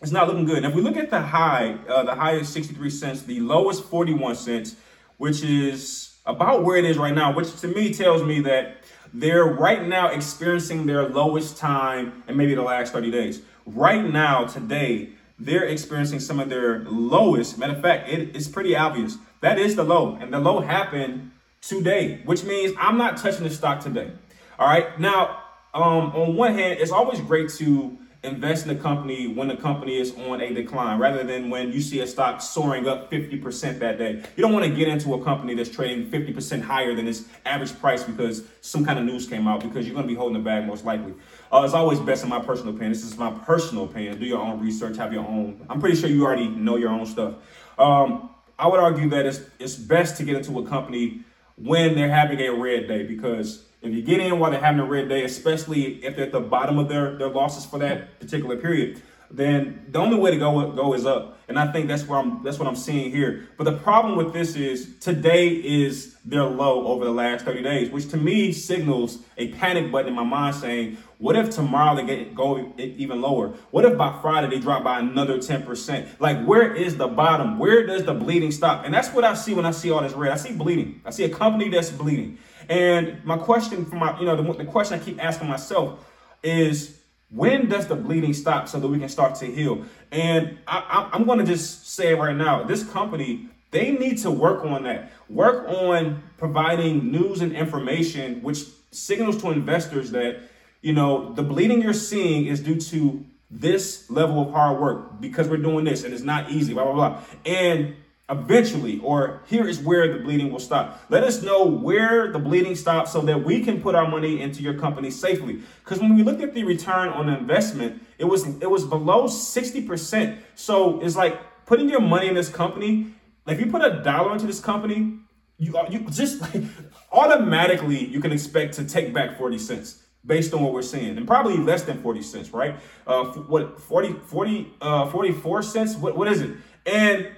it's 0.00 0.12
not 0.12 0.28
looking 0.28 0.44
good. 0.44 0.58
And 0.58 0.66
if 0.66 0.74
we 0.74 0.82
look 0.82 0.96
at 0.96 1.10
the 1.10 1.20
high, 1.20 1.78
uh, 1.88 2.04
the 2.04 2.14
high 2.14 2.34
is 2.34 2.48
63 2.50 2.90
cents, 2.90 3.22
the 3.22 3.40
lowest 3.40 3.84
41 3.84 4.36
cents, 4.36 4.76
which 5.16 5.42
is 5.42 6.16
about 6.24 6.62
where 6.62 6.76
it 6.76 6.84
is 6.84 6.98
right 6.98 7.14
now, 7.14 7.34
which 7.34 7.58
to 7.60 7.68
me 7.68 7.92
tells 7.92 8.22
me 8.22 8.40
that 8.42 8.76
they're 9.12 9.44
right 9.44 9.86
now 9.86 10.08
experiencing 10.08 10.86
their 10.86 11.08
lowest 11.08 11.56
time 11.56 12.22
in 12.28 12.36
maybe 12.36 12.54
the 12.54 12.62
last 12.62 12.92
30 12.92 13.10
days, 13.10 13.42
right 13.66 14.04
now, 14.04 14.44
today, 14.44 15.10
they're 15.38 15.64
experiencing 15.64 16.20
some 16.20 16.40
of 16.40 16.48
their 16.48 16.80
lowest. 16.84 17.58
Matter 17.58 17.74
of 17.74 17.82
fact, 17.82 18.08
it, 18.08 18.34
it's 18.34 18.48
pretty 18.48 18.74
obvious. 18.74 19.18
That 19.40 19.58
is 19.58 19.76
the 19.76 19.84
low. 19.84 20.16
And 20.20 20.32
the 20.32 20.40
low 20.40 20.60
happened 20.60 21.30
today, 21.60 22.20
which 22.24 22.44
means 22.44 22.74
I'm 22.78 22.98
not 22.98 23.16
touching 23.16 23.44
the 23.44 23.50
stock 23.50 23.80
today. 23.80 24.10
All 24.58 24.66
right. 24.66 24.98
Now, 24.98 25.42
um, 25.74 26.12
on 26.12 26.34
one 26.34 26.54
hand, 26.54 26.80
it's 26.80 26.90
always 26.90 27.20
great 27.20 27.50
to 27.50 27.96
invest 28.24 28.66
in 28.66 28.76
a 28.76 28.80
company 28.80 29.28
when 29.28 29.46
the 29.46 29.56
company 29.56 29.96
is 29.96 30.12
on 30.16 30.40
a 30.40 30.52
decline 30.52 30.98
rather 30.98 31.22
than 31.22 31.50
when 31.50 31.70
you 31.72 31.80
see 31.80 32.00
a 32.00 32.06
stock 32.06 32.40
soaring 32.40 32.88
up 32.88 33.10
50% 33.10 33.78
that 33.78 33.98
day. 33.98 34.24
You 34.36 34.42
don't 34.42 34.52
want 34.52 34.64
to 34.64 34.72
get 34.72 34.88
into 34.88 35.14
a 35.14 35.22
company 35.22 35.54
that's 35.54 35.70
trading 35.70 36.10
50% 36.10 36.62
higher 36.62 36.94
than 36.94 37.06
its 37.06 37.24
average 37.46 37.78
price 37.78 38.02
because 38.02 38.44
some 38.60 38.84
kind 38.84 38.98
of 38.98 39.04
news 39.04 39.28
came 39.28 39.46
out 39.46 39.60
because 39.60 39.86
you're 39.86 39.94
going 39.94 40.06
to 40.06 40.12
be 40.12 40.16
holding 40.16 40.36
the 40.36 40.42
bag 40.44 40.66
most 40.66 40.84
likely. 40.84 41.14
Uh, 41.52 41.62
it's 41.64 41.74
always 41.74 42.00
best 42.00 42.24
in 42.24 42.28
my 42.28 42.40
personal 42.40 42.74
opinion. 42.74 42.92
This 42.92 43.04
is 43.04 43.16
my 43.16 43.30
personal 43.30 43.84
opinion. 43.84 44.18
Do 44.18 44.26
your 44.26 44.40
own 44.40 44.60
research, 44.60 44.96
have 44.96 45.12
your 45.12 45.24
own. 45.24 45.64
I'm 45.70 45.80
pretty 45.80 45.96
sure 45.96 46.10
you 46.10 46.24
already 46.24 46.48
know 46.48 46.76
your 46.76 46.90
own 46.90 47.06
stuff. 47.06 47.34
Um, 47.78 48.30
I 48.58 48.66
would 48.66 48.80
argue 48.80 49.08
that 49.10 49.26
it's, 49.26 49.40
it's 49.60 49.76
best 49.76 50.16
to 50.16 50.24
get 50.24 50.34
into 50.34 50.58
a 50.58 50.66
company 50.66 51.20
when 51.60 51.94
they're 51.94 52.10
having 52.10 52.40
a 52.40 52.50
red 52.50 52.88
day 52.88 53.02
because 53.02 53.64
if 53.82 53.92
you 53.92 54.02
get 54.02 54.20
in 54.20 54.38
while 54.38 54.50
they're 54.50 54.60
having 54.60 54.80
a 54.80 54.84
red 54.84 55.08
day, 55.08 55.24
especially 55.24 56.04
if 56.04 56.16
they're 56.16 56.26
at 56.26 56.32
the 56.32 56.40
bottom 56.40 56.78
of 56.78 56.88
their, 56.88 57.16
their 57.16 57.28
losses 57.28 57.64
for 57.64 57.78
that 57.78 58.18
particular 58.18 58.56
period, 58.56 59.02
then 59.30 59.86
the 59.90 59.98
only 59.98 60.18
way 60.18 60.30
to 60.30 60.36
go 60.36 60.72
go 60.72 60.94
is 60.94 61.06
up. 61.06 61.38
And 61.48 61.58
I 61.58 61.72
think 61.72 61.88
that's 61.88 62.06
where 62.06 62.18
I'm 62.18 62.42
that's 62.42 62.58
what 62.58 62.68
I'm 62.68 62.76
seeing 62.76 63.10
here. 63.10 63.48
But 63.56 63.64
the 63.64 63.72
problem 63.72 64.16
with 64.16 64.32
this 64.32 64.54
is 64.56 64.98
today 64.98 65.48
is 65.48 66.16
their 66.24 66.44
low 66.44 66.86
over 66.86 67.04
the 67.04 67.10
last 67.10 67.44
30 67.44 67.62
days, 67.62 67.90
which 67.90 68.10
to 68.10 68.16
me 68.16 68.52
signals 68.52 69.18
a 69.38 69.48
panic 69.52 69.90
button 69.90 70.08
in 70.08 70.14
my 70.14 70.24
mind 70.24 70.56
saying, 70.56 70.98
what 71.18 71.36
if 71.36 71.50
tomorrow 71.50 71.96
they 71.96 72.04
get 72.04 72.34
go 72.34 72.72
even 72.76 73.20
lower? 73.20 73.48
What 73.70 73.84
if 73.84 73.96
by 73.96 74.18
Friday 74.20 74.48
they 74.48 74.60
drop 74.60 74.84
by 74.84 75.00
another 75.00 75.38
10%? 75.38 76.20
Like 76.20 76.44
where 76.44 76.74
is 76.74 76.96
the 76.96 77.08
bottom? 77.08 77.58
Where 77.58 77.86
does 77.86 78.04
the 78.04 78.14
bleeding 78.14 78.50
stop? 78.50 78.84
And 78.84 78.92
that's 78.92 79.08
what 79.10 79.24
I 79.24 79.34
see 79.34 79.54
when 79.54 79.66
I 79.66 79.70
see 79.70 79.90
all 79.90 80.02
this 80.02 80.12
red. 80.12 80.32
I 80.32 80.36
see 80.36 80.52
bleeding. 80.52 81.00
I 81.04 81.10
see 81.10 81.24
a 81.24 81.30
company 81.30 81.68
that's 81.68 81.90
bleeding. 81.90 82.38
And 82.68 83.24
my 83.24 83.38
question 83.38 83.86
for 83.86 83.96
my, 83.96 84.18
you 84.20 84.26
know, 84.26 84.36
the, 84.36 84.52
the 84.52 84.64
question 84.64 85.00
I 85.00 85.02
keep 85.02 85.22
asking 85.22 85.48
myself 85.48 86.04
is 86.42 86.97
when 87.30 87.68
does 87.68 87.86
the 87.86 87.94
bleeding 87.94 88.32
stop 88.32 88.68
so 88.68 88.80
that 88.80 88.88
we 88.88 88.98
can 88.98 89.08
start 89.08 89.34
to 89.36 89.46
heal? 89.46 89.84
And 90.10 90.58
I, 90.66 91.10
am 91.12 91.24
going 91.24 91.38
to 91.38 91.44
just 91.44 91.90
say 91.90 92.14
right 92.14 92.34
now, 92.34 92.64
this 92.64 92.84
company, 92.84 93.48
they 93.70 93.90
need 93.92 94.18
to 94.18 94.30
work 94.30 94.64
on 94.64 94.84
that. 94.84 95.12
Work 95.28 95.68
on 95.68 96.22
providing 96.38 97.12
news 97.12 97.42
and 97.42 97.52
information 97.52 98.42
which 98.42 98.64
signals 98.90 99.40
to 99.42 99.50
investors 99.50 100.10
that, 100.12 100.40
you 100.80 100.94
know, 100.94 101.34
the 101.34 101.42
bleeding 101.42 101.82
you're 101.82 101.92
seeing 101.92 102.46
is 102.46 102.60
due 102.60 102.80
to 102.80 103.24
this 103.50 104.10
level 104.10 104.42
of 104.42 104.52
hard 104.52 104.80
work 104.80 105.20
because 105.20 105.48
we're 105.48 105.56
doing 105.58 105.84
this 105.84 106.04
and 106.04 106.14
it's 106.14 106.22
not 106.22 106.50
easy, 106.50 106.72
blah, 106.72 106.84
blah, 106.84 106.94
blah. 106.94 107.20
And 107.44 107.94
eventually, 108.30 109.00
or 109.00 109.42
here 109.46 109.66
is 109.66 109.80
where 109.80 110.12
the 110.12 110.22
bleeding 110.22 110.50
will 110.50 110.60
stop. 110.60 111.00
Let 111.08 111.24
us 111.24 111.42
know 111.42 111.64
where 111.64 112.30
the 112.30 112.38
bleeding 112.38 112.74
stops 112.74 113.12
so 113.12 113.20
that 113.22 113.42
we 113.42 113.64
can 113.64 113.80
put 113.80 113.94
our 113.94 114.08
money 114.08 114.40
into 114.40 114.62
your 114.62 114.74
company 114.74 115.10
safely. 115.10 115.60
Because 115.84 116.00
when 116.00 116.14
we 116.14 116.22
looked 116.22 116.42
at 116.42 116.54
the 116.54 116.64
return 116.64 117.08
on 117.08 117.28
investment, 117.28 118.02
it 118.18 118.24
was 118.24 118.46
it 118.46 118.70
was 118.70 118.84
below 118.84 119.24
60%. 119.24 120.38
So 120.54 121.00
it's 121.00 121.16
like 121.16 121.40
putting 121.66 121.88
your 121.88 122.00
money 122.00 122.28
in 122.28 122.34
this 122.34 122.48
company, 122.48 123.14
like 123.46 123.58
if 123.58 123.64
you 123.64 123.70
put 123.70 123.84
a 123.84 124.02
dollar 124.02 124.32
into 124.32 124.46
this 124.46 124.60
company, 124.60 125.18
you 125.58 125.74
you 125.90 126.00
just 126.10 126.40
like 126.40 126.62
automatically 127.12 128.04
you 128.06 128.20
can 128.20 128.32
expect 128.32 128.74
to 128.74 128.84
take 128.84 129.12
back 129.12 129.36
40 129.36 129.58
cents 129.58 130.02
based 130.24 130.52
on 130.52 130.62
what 130.62 130.72
we're 130.72 130.82
seeing 130.82 131.16
and 131.16 131.26
probably 131.26 131.56
less 131.56 131.82
than 131.82 132.00
40 132.02 132.22
cents 132.22 132.50
right 132.50 132.76
uh 133.06 133.24
what 133.24 133.80
40 133.80 134.12
40 134.26 134.74
uh 134.80 135.10
44 135.10 135.62
cents 135.62 135.96
what 135.96 136.16
what 136.16 136.28
is 136.28 136.40
it 136.40 136.56
and 136.86 137.28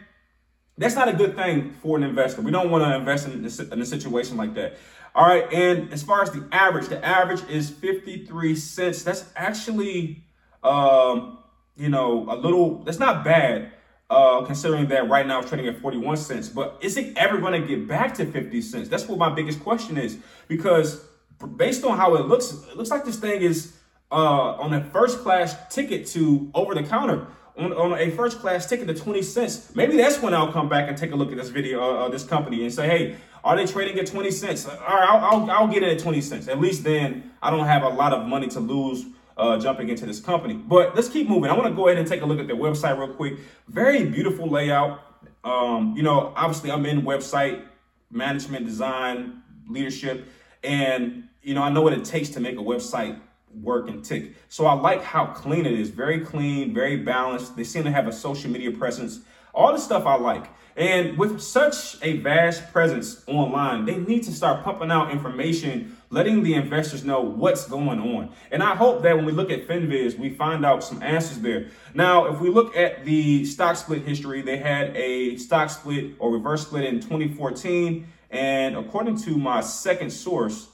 that's 0.81 0.95
not 0.95 1.09
a 1.09 1.13
good 1.13 1.37
thing 1.37 1.75
for 1.83 1.99
an 1.99 2.03
investor. 2.03 2.41
We 2.41 2.51
don't 2.51 2.71
want 2.71 2.85
to 2.85 2.97
invest 2.97 3.29
in, 3.29 3.43
this, 3.43 3.61
in 3.61 3.81
a 3.81 3.85
situation 3.85 4.39
like 4.39 4.55
that. 4.55 4.79
All 5.15 5.27
right. 5.27 5.51
And 5.53 5.93
as 5.93 6.03
far 6.03 6.23
as 6.23 6.31
the 6.31 6.49
average, 6.53 6.89
the 6.89 7.05
average 7.05 7.43
is 7.51 7.69
53 7.69 8.57
cents. 8.57 9.03
That's 9.03 9.27
actually, 9.37 10.25
um, 10.63 11.39
you 11.77 11.91
know, 11.91 12.27
a 12.31 12.37
little, 12.37 12.83
that's 12.83 12.99
not 12.99 13.25
bad. 13.25 13.73
Uh, 14.09 14.45
considering 14.45 14.89
that 14.89 15.09
right 15.09 15.25
now 15.25 15.39
it's 15.39 15.49
trading 15.49 15.69
at 15.69 15.81
41 15.81 16.17
cents, 16.17 16.49
but 16.49 16.77
is 16.81 16.97
it 16.97 17.17
ever 17.17 17.39
going 17.39 17.61
to 17.61 17.65
get 17.65 17.87
back 17.87 18.13
to 18.15 18.27
50 18.27 18.61
cents? 18.61 18.89
That's 18.89 19.07
what 19.07 19.19
my 19.21 19.33
biggest 19.33 19.61
question 19.61 19.97
is 19.97 20.19
because 20.49 21.05
based 21.57 21.85
on 21.85 21.97
how 21.97 22.17
it 22.17 22.27
looks, 22.27 22.51
it 22.53 22.77
looks 22.77 22.91
like 22.91 23.05
this 23.05 23.21
thing 23.21 23.41
is 23.41 23.77
uh, 24.11 24.55
on 24.55 24.75
a 24.75 24.83
first 24.87 25.21
class 25.21 25.55
ticket 25.73 26.09
to 26.09 26.51
over 26.55 26.75
the 26.75 26.83
counter 26.83 27.29
on, 27.61 27.73
on 27.73 27.99
a 27.99 28.11
first 28.11 28.41
class 28.41 28.67
ticket 28.67 28.89
to 28.89 28.95
20 28.95 29.23
cents. 29.23 29.75
Maybe 29.75 29.97
that's 29.97 30.21
when 30.21 30.35
I'll 30.35 30.53
come 30.53 30.69
back 30.69 30.89
and 30.89 30.97
take 30.97 31.13
a 31.13 31.17
look 31.17 31.31
at 31.31 31.37
this 31.37 31.49
video, 31.49 31.81
uh, 31.81 32.07
uh, 32.07 32.09
this 32.09 32.25
company, 32.25 32.63
and 32.63 32.73
say, 32.73 32.87
hey, 32.89 33.17
are 33.45 33.57
they 33.57 33.67
trading 33.67 33.99
at 33.99 34.07
20 34.07 34.31
cents? 34.31 34.67
All 34.67 34.75
right, 34.75 35.09
I'll, 35.09 35.25
I'll, 35.25 35.51
I'll 35.51 35.69
get 35.69 35.83
it 35.83 35.93
at 35.93 35.99
20 35.99 36.21
cents. 36.21 36.49
At 36.49 36.61
least 36.61 36.85
then 36.85 37.33
I 37.43 37.51
don't 37.51 37.67
have 37.67 37.83
a 37.83 37.89
lot 37.89 38.13
of 38.13 38.27
money 38.27 38.49
to 38.49 38.61
lose 38.61 39.05
uh, 39.37 39.59
jumping 39.59 39.89
into 39.89 40.07
this 40.07 40.21
company. 40.21 40.55
But 40.55 40.95
let's 40.95 41.09
keep 41.09 41.29
moving. 41.29 41.51
I 41.51 41.55
want 41.55 41.69
to 41.69 41.75
go 41.75 41.89
ahead 41.89 41.99
and 41.99 42.07
take 42.07 42.23
a 42.23 42.27
look 42.27 42.39
at 42.39 42.47
their 42.47 42.57
website 42.57 42.99
real 42.99 43.15
quick. 43.15 43.39
Very 43.69 44.05
beautiful 44.05 44.49
layout. 44.49 45.01
Um, 45.45 45.95
you 45.97 46.03
know, 46.03 46.33
obviously 46.37 46.71
I'm 46.71 46.85
in 46.85 47.03
website 47.03 47.65
management, 48.11 48.67
design, 48.67 49.43
leadership, 49.69 50.27
and 50.63 51.29
you 51.43 51.55
know 51.55 51.63
I 51.63 51.71
know 51.71 51.81
what 51.81 51.95
it 51.95 52.05
takes 52.05 52.29
to 52.31 52.41
make 52.41 52.57
a 52.57 52.63
website 52.63 53.19
work 53.55 53.89
and 53.89 54.05
tick. 54.05 54.35
So 54.49 54.67
I 54.67 54.75
like 54.75 55.03
how 55.03 55.27
clean 55.27 55.67
it 55.67 55.73
is. 55.73 55.91
Very 55.91 56.21
clean, 56.21 56.75
very 56.75 56.97
balanced. 56.97 57.57
They 57.57 57.65
seem 57.65 57.85
to 57.85 57.91
have 57.91 58.07
a 58.07 58.13
social 58.13 58.51
media 58.51 58.71
presence. 58.71 59.21
All 59.53 59.73
the 59.73 59.79
stuff 59.79 60.07
I 60.07 60.15
like. 60.17 60.47
And 60.77 61.19
with 61.19 61.41
such 61.41 61.97
a 62.03 62.19
vast 62.19 62.73
presence 62.73 63.25
online, 63.27 63.85
they 63.85 63.97
need 63.97 64.23
to 64.25 64.33
start 64.33 64.63
pumping 64.63 64.91
out 64.91 65.11
information, 65.11 65.97
letting 66.11 66.43
the 66.43 66.55
investors 66.55 67.05
know 67.05 67.21
what's 67.21 67.67
going 67.67 67.99
on. 67.99 68.33
And 68.53 68.63
I 68.63 68.77
hope 68.77 69.03
that 69.03 69.17
when 69.17 69.25
we 69.25 69.33
look 69.33 69.51
at 69.51 69.67
FinViz, 69.67 70.19
we 70.19 70.31
find 70.31 70.65
out 70.65 70.85
some 70.85 71.03
answers 71.03 71.41
there. 71.41 71.67
Now, 71.93 72.27
if 72.27 72.41
we 72.41 72.51
look 72.51 72.77
at 72.77 73.05
the 73.05 73.45
stock 73.45 73.77
split 73.77 74.03
history, 74.03 74.43
they 74.43 74.59
had 74.59 74.97
a 74.97 75.37
stock 75.37 75.71
split 75.71 76.13
or 76.19 76.33
reverse 76.33 76.63
split 76.63 76.85
in 76.85 77.01
2014. 77.01 78.07
And 78.31 78.77
according 78.77 79.19
to 79.23 79.37
my 79.37 79.61
second 79.61 80.11
source, 80.11 80.69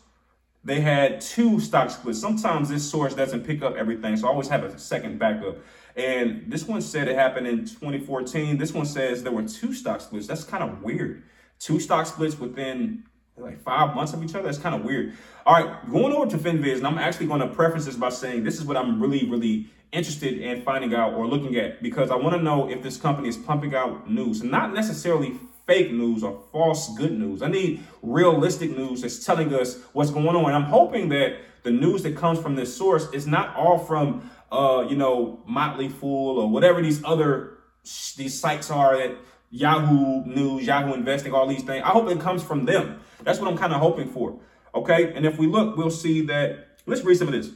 they 0.66 0.80
had 0.80 1.20
two 1.20 1.60
stock 1.60 1.90
splits. 1.90 2.20
Sometimes 2.20 2.68
this 2.68 2.88
source 2.90 3.14
doesn't 3.14 3.46
pick 3.46 3.62
up 3.62 3.76
everything, 3.76 4.16
so 4.16 4.26
I 4.26 4.30
always 4.30 4.48
have 4.48 4.64
a 4.64 4.76
second 4.76 5.16
backup. 5.16 5.58
And 5.94 6.42
this 6.50 6.64
one 6.64 6.82
said 6.82 7.06
it 7.06 7.14
happened 7.14 7.46
in 7.46 7.58
2014. 7.60 8.58
This 8.58 8.74
one 8.74 8.84
says 8.84 9.22
there 9.22 9.30
were 9.30 9.44
two 9.44 9.72
stock 9.72 10.00
splits. 10.00 10.26
That's 10.26 10.42
kind 10.42 10.64
of 10.64 10.82
weird. 10.82 11.22
Two 11.60 11.78
stock 11.78 12.06
splits 12.06 12.36
within 12.36 13.04
like 13.36 13.62
five 13.62 13.94
months 13.94 14.12
of 14.12 14.24
each 14.24 14.34
other. 14.34 14.42
That's 14.42 14.58
kind 14.58 14.74
of 14.74 14.84
weird. 14.84 15.14
All 15.46 15.54
right, 15.54 15.88
going 15.88 16.12
over 16.12 16.28
to 16.28 16.36
FinViz, 16.36 16.78
and 16.78 16.86
I'm 16.86 16.98
actually 16.98 17.28
going 17.28 17.40
to 17.40 17.48
preface 17.48 17.84
this 17.84 17.94
by 17.94 18.08
saying 18.08 18.42
this 18.42 18.58
is 18.58 18.64
what 18.64 18.76
I'm 18.76 19.00
really, 19.00 19.30
really 19.30 19.68
interested 19.92 20.38
in 20.38 20.62
finding 20.62 20.94
out 20.94 21.14
or 21.14 21.28
looking 21.28 21.54
at 21.54 21.80
because 21.80 22.10
I 22.10 22.16
want 22.16 22.34
to 22.34 22.42
know 22.42 22.68
if 22.68 22.82
this 22.82 22.96
company 22.96 23.28
is 23.28 23.36
pumping 23.36 23.72
out 23.76 24.10
news, 24.10 24.42
not 24.42 24.74
necessarily 24.74 25.38
fake 25.66 25.92
news 25.92 26.22
or 26.22 26.42
false 26.52 26.96
good 26.96 27.12
news. 27.18 27.42
I 27.42 27.48
need 27.48 27.82
realistic 28.02 28.76
news 28.76 29.02
that's 29.02 29.24
telling 29.24 29.52
us 29.52 29.78
what's 29.92 30.10
going 30.10 30.28
on. 30.28 30.46
And 30.46 30.54
I'm 30.54 30.70
hoping 30.70 31.08
that 31.10 31.38
the 31.64 31.70
news 31.70 32.02
that 32.04 32.16
comes 32.16 32.38
from 32.38 32.54
this 32.54 32.74
source 32.74 33.08
is 33.12 33.26
not 33.26 33.54
all 33.56 33.78
from, 33.78 34.30
uh, 34.52 34.86
you 34.88 34.96
know, 34.96 35.40
Motley 35.46 35.88
Fool 35.88 36.38
or 36.38 36.48
whatever 36.48 36.80
these 36.80 37.02
other 37.04 37.58
these 38.16 38.38
sites 38.38 38.70
are 38.70 38.96
that 38.96 39.16
Yahoo 39.50 40.24
News, 40.24 40.66
Yahoo 40.66 40.92
Investing, 40.94 41.32
all 41.32 41.46
these 41.46 41.62
things. 41.62 41.82
I 41.84 41.90
hope 41.90 42.08
it 42.08 42.20
comes 42.20 42.42
from 42.42 42.64
them. 42.64 43.00
That's 43.22 43.38
what 43.38 43.48
I'm 43.48 43.58
kind 43.58 43.72
of 43.72 43.80
hoping 43.80 44.08
for. 44.08 44.40
Okay. 44.74 45.12
And 45.14 45.26
if 45.26 45.38
we 45.38 45.46
look, 45.46 45.76
we'll 45.76 45.90
see 45.90 46.22
that. 46.26 46.78
Let's 46.86 47.02
read 47.02 47.16
some 47.16 47.28
of 47.28 47.34
this. 47.34 47.50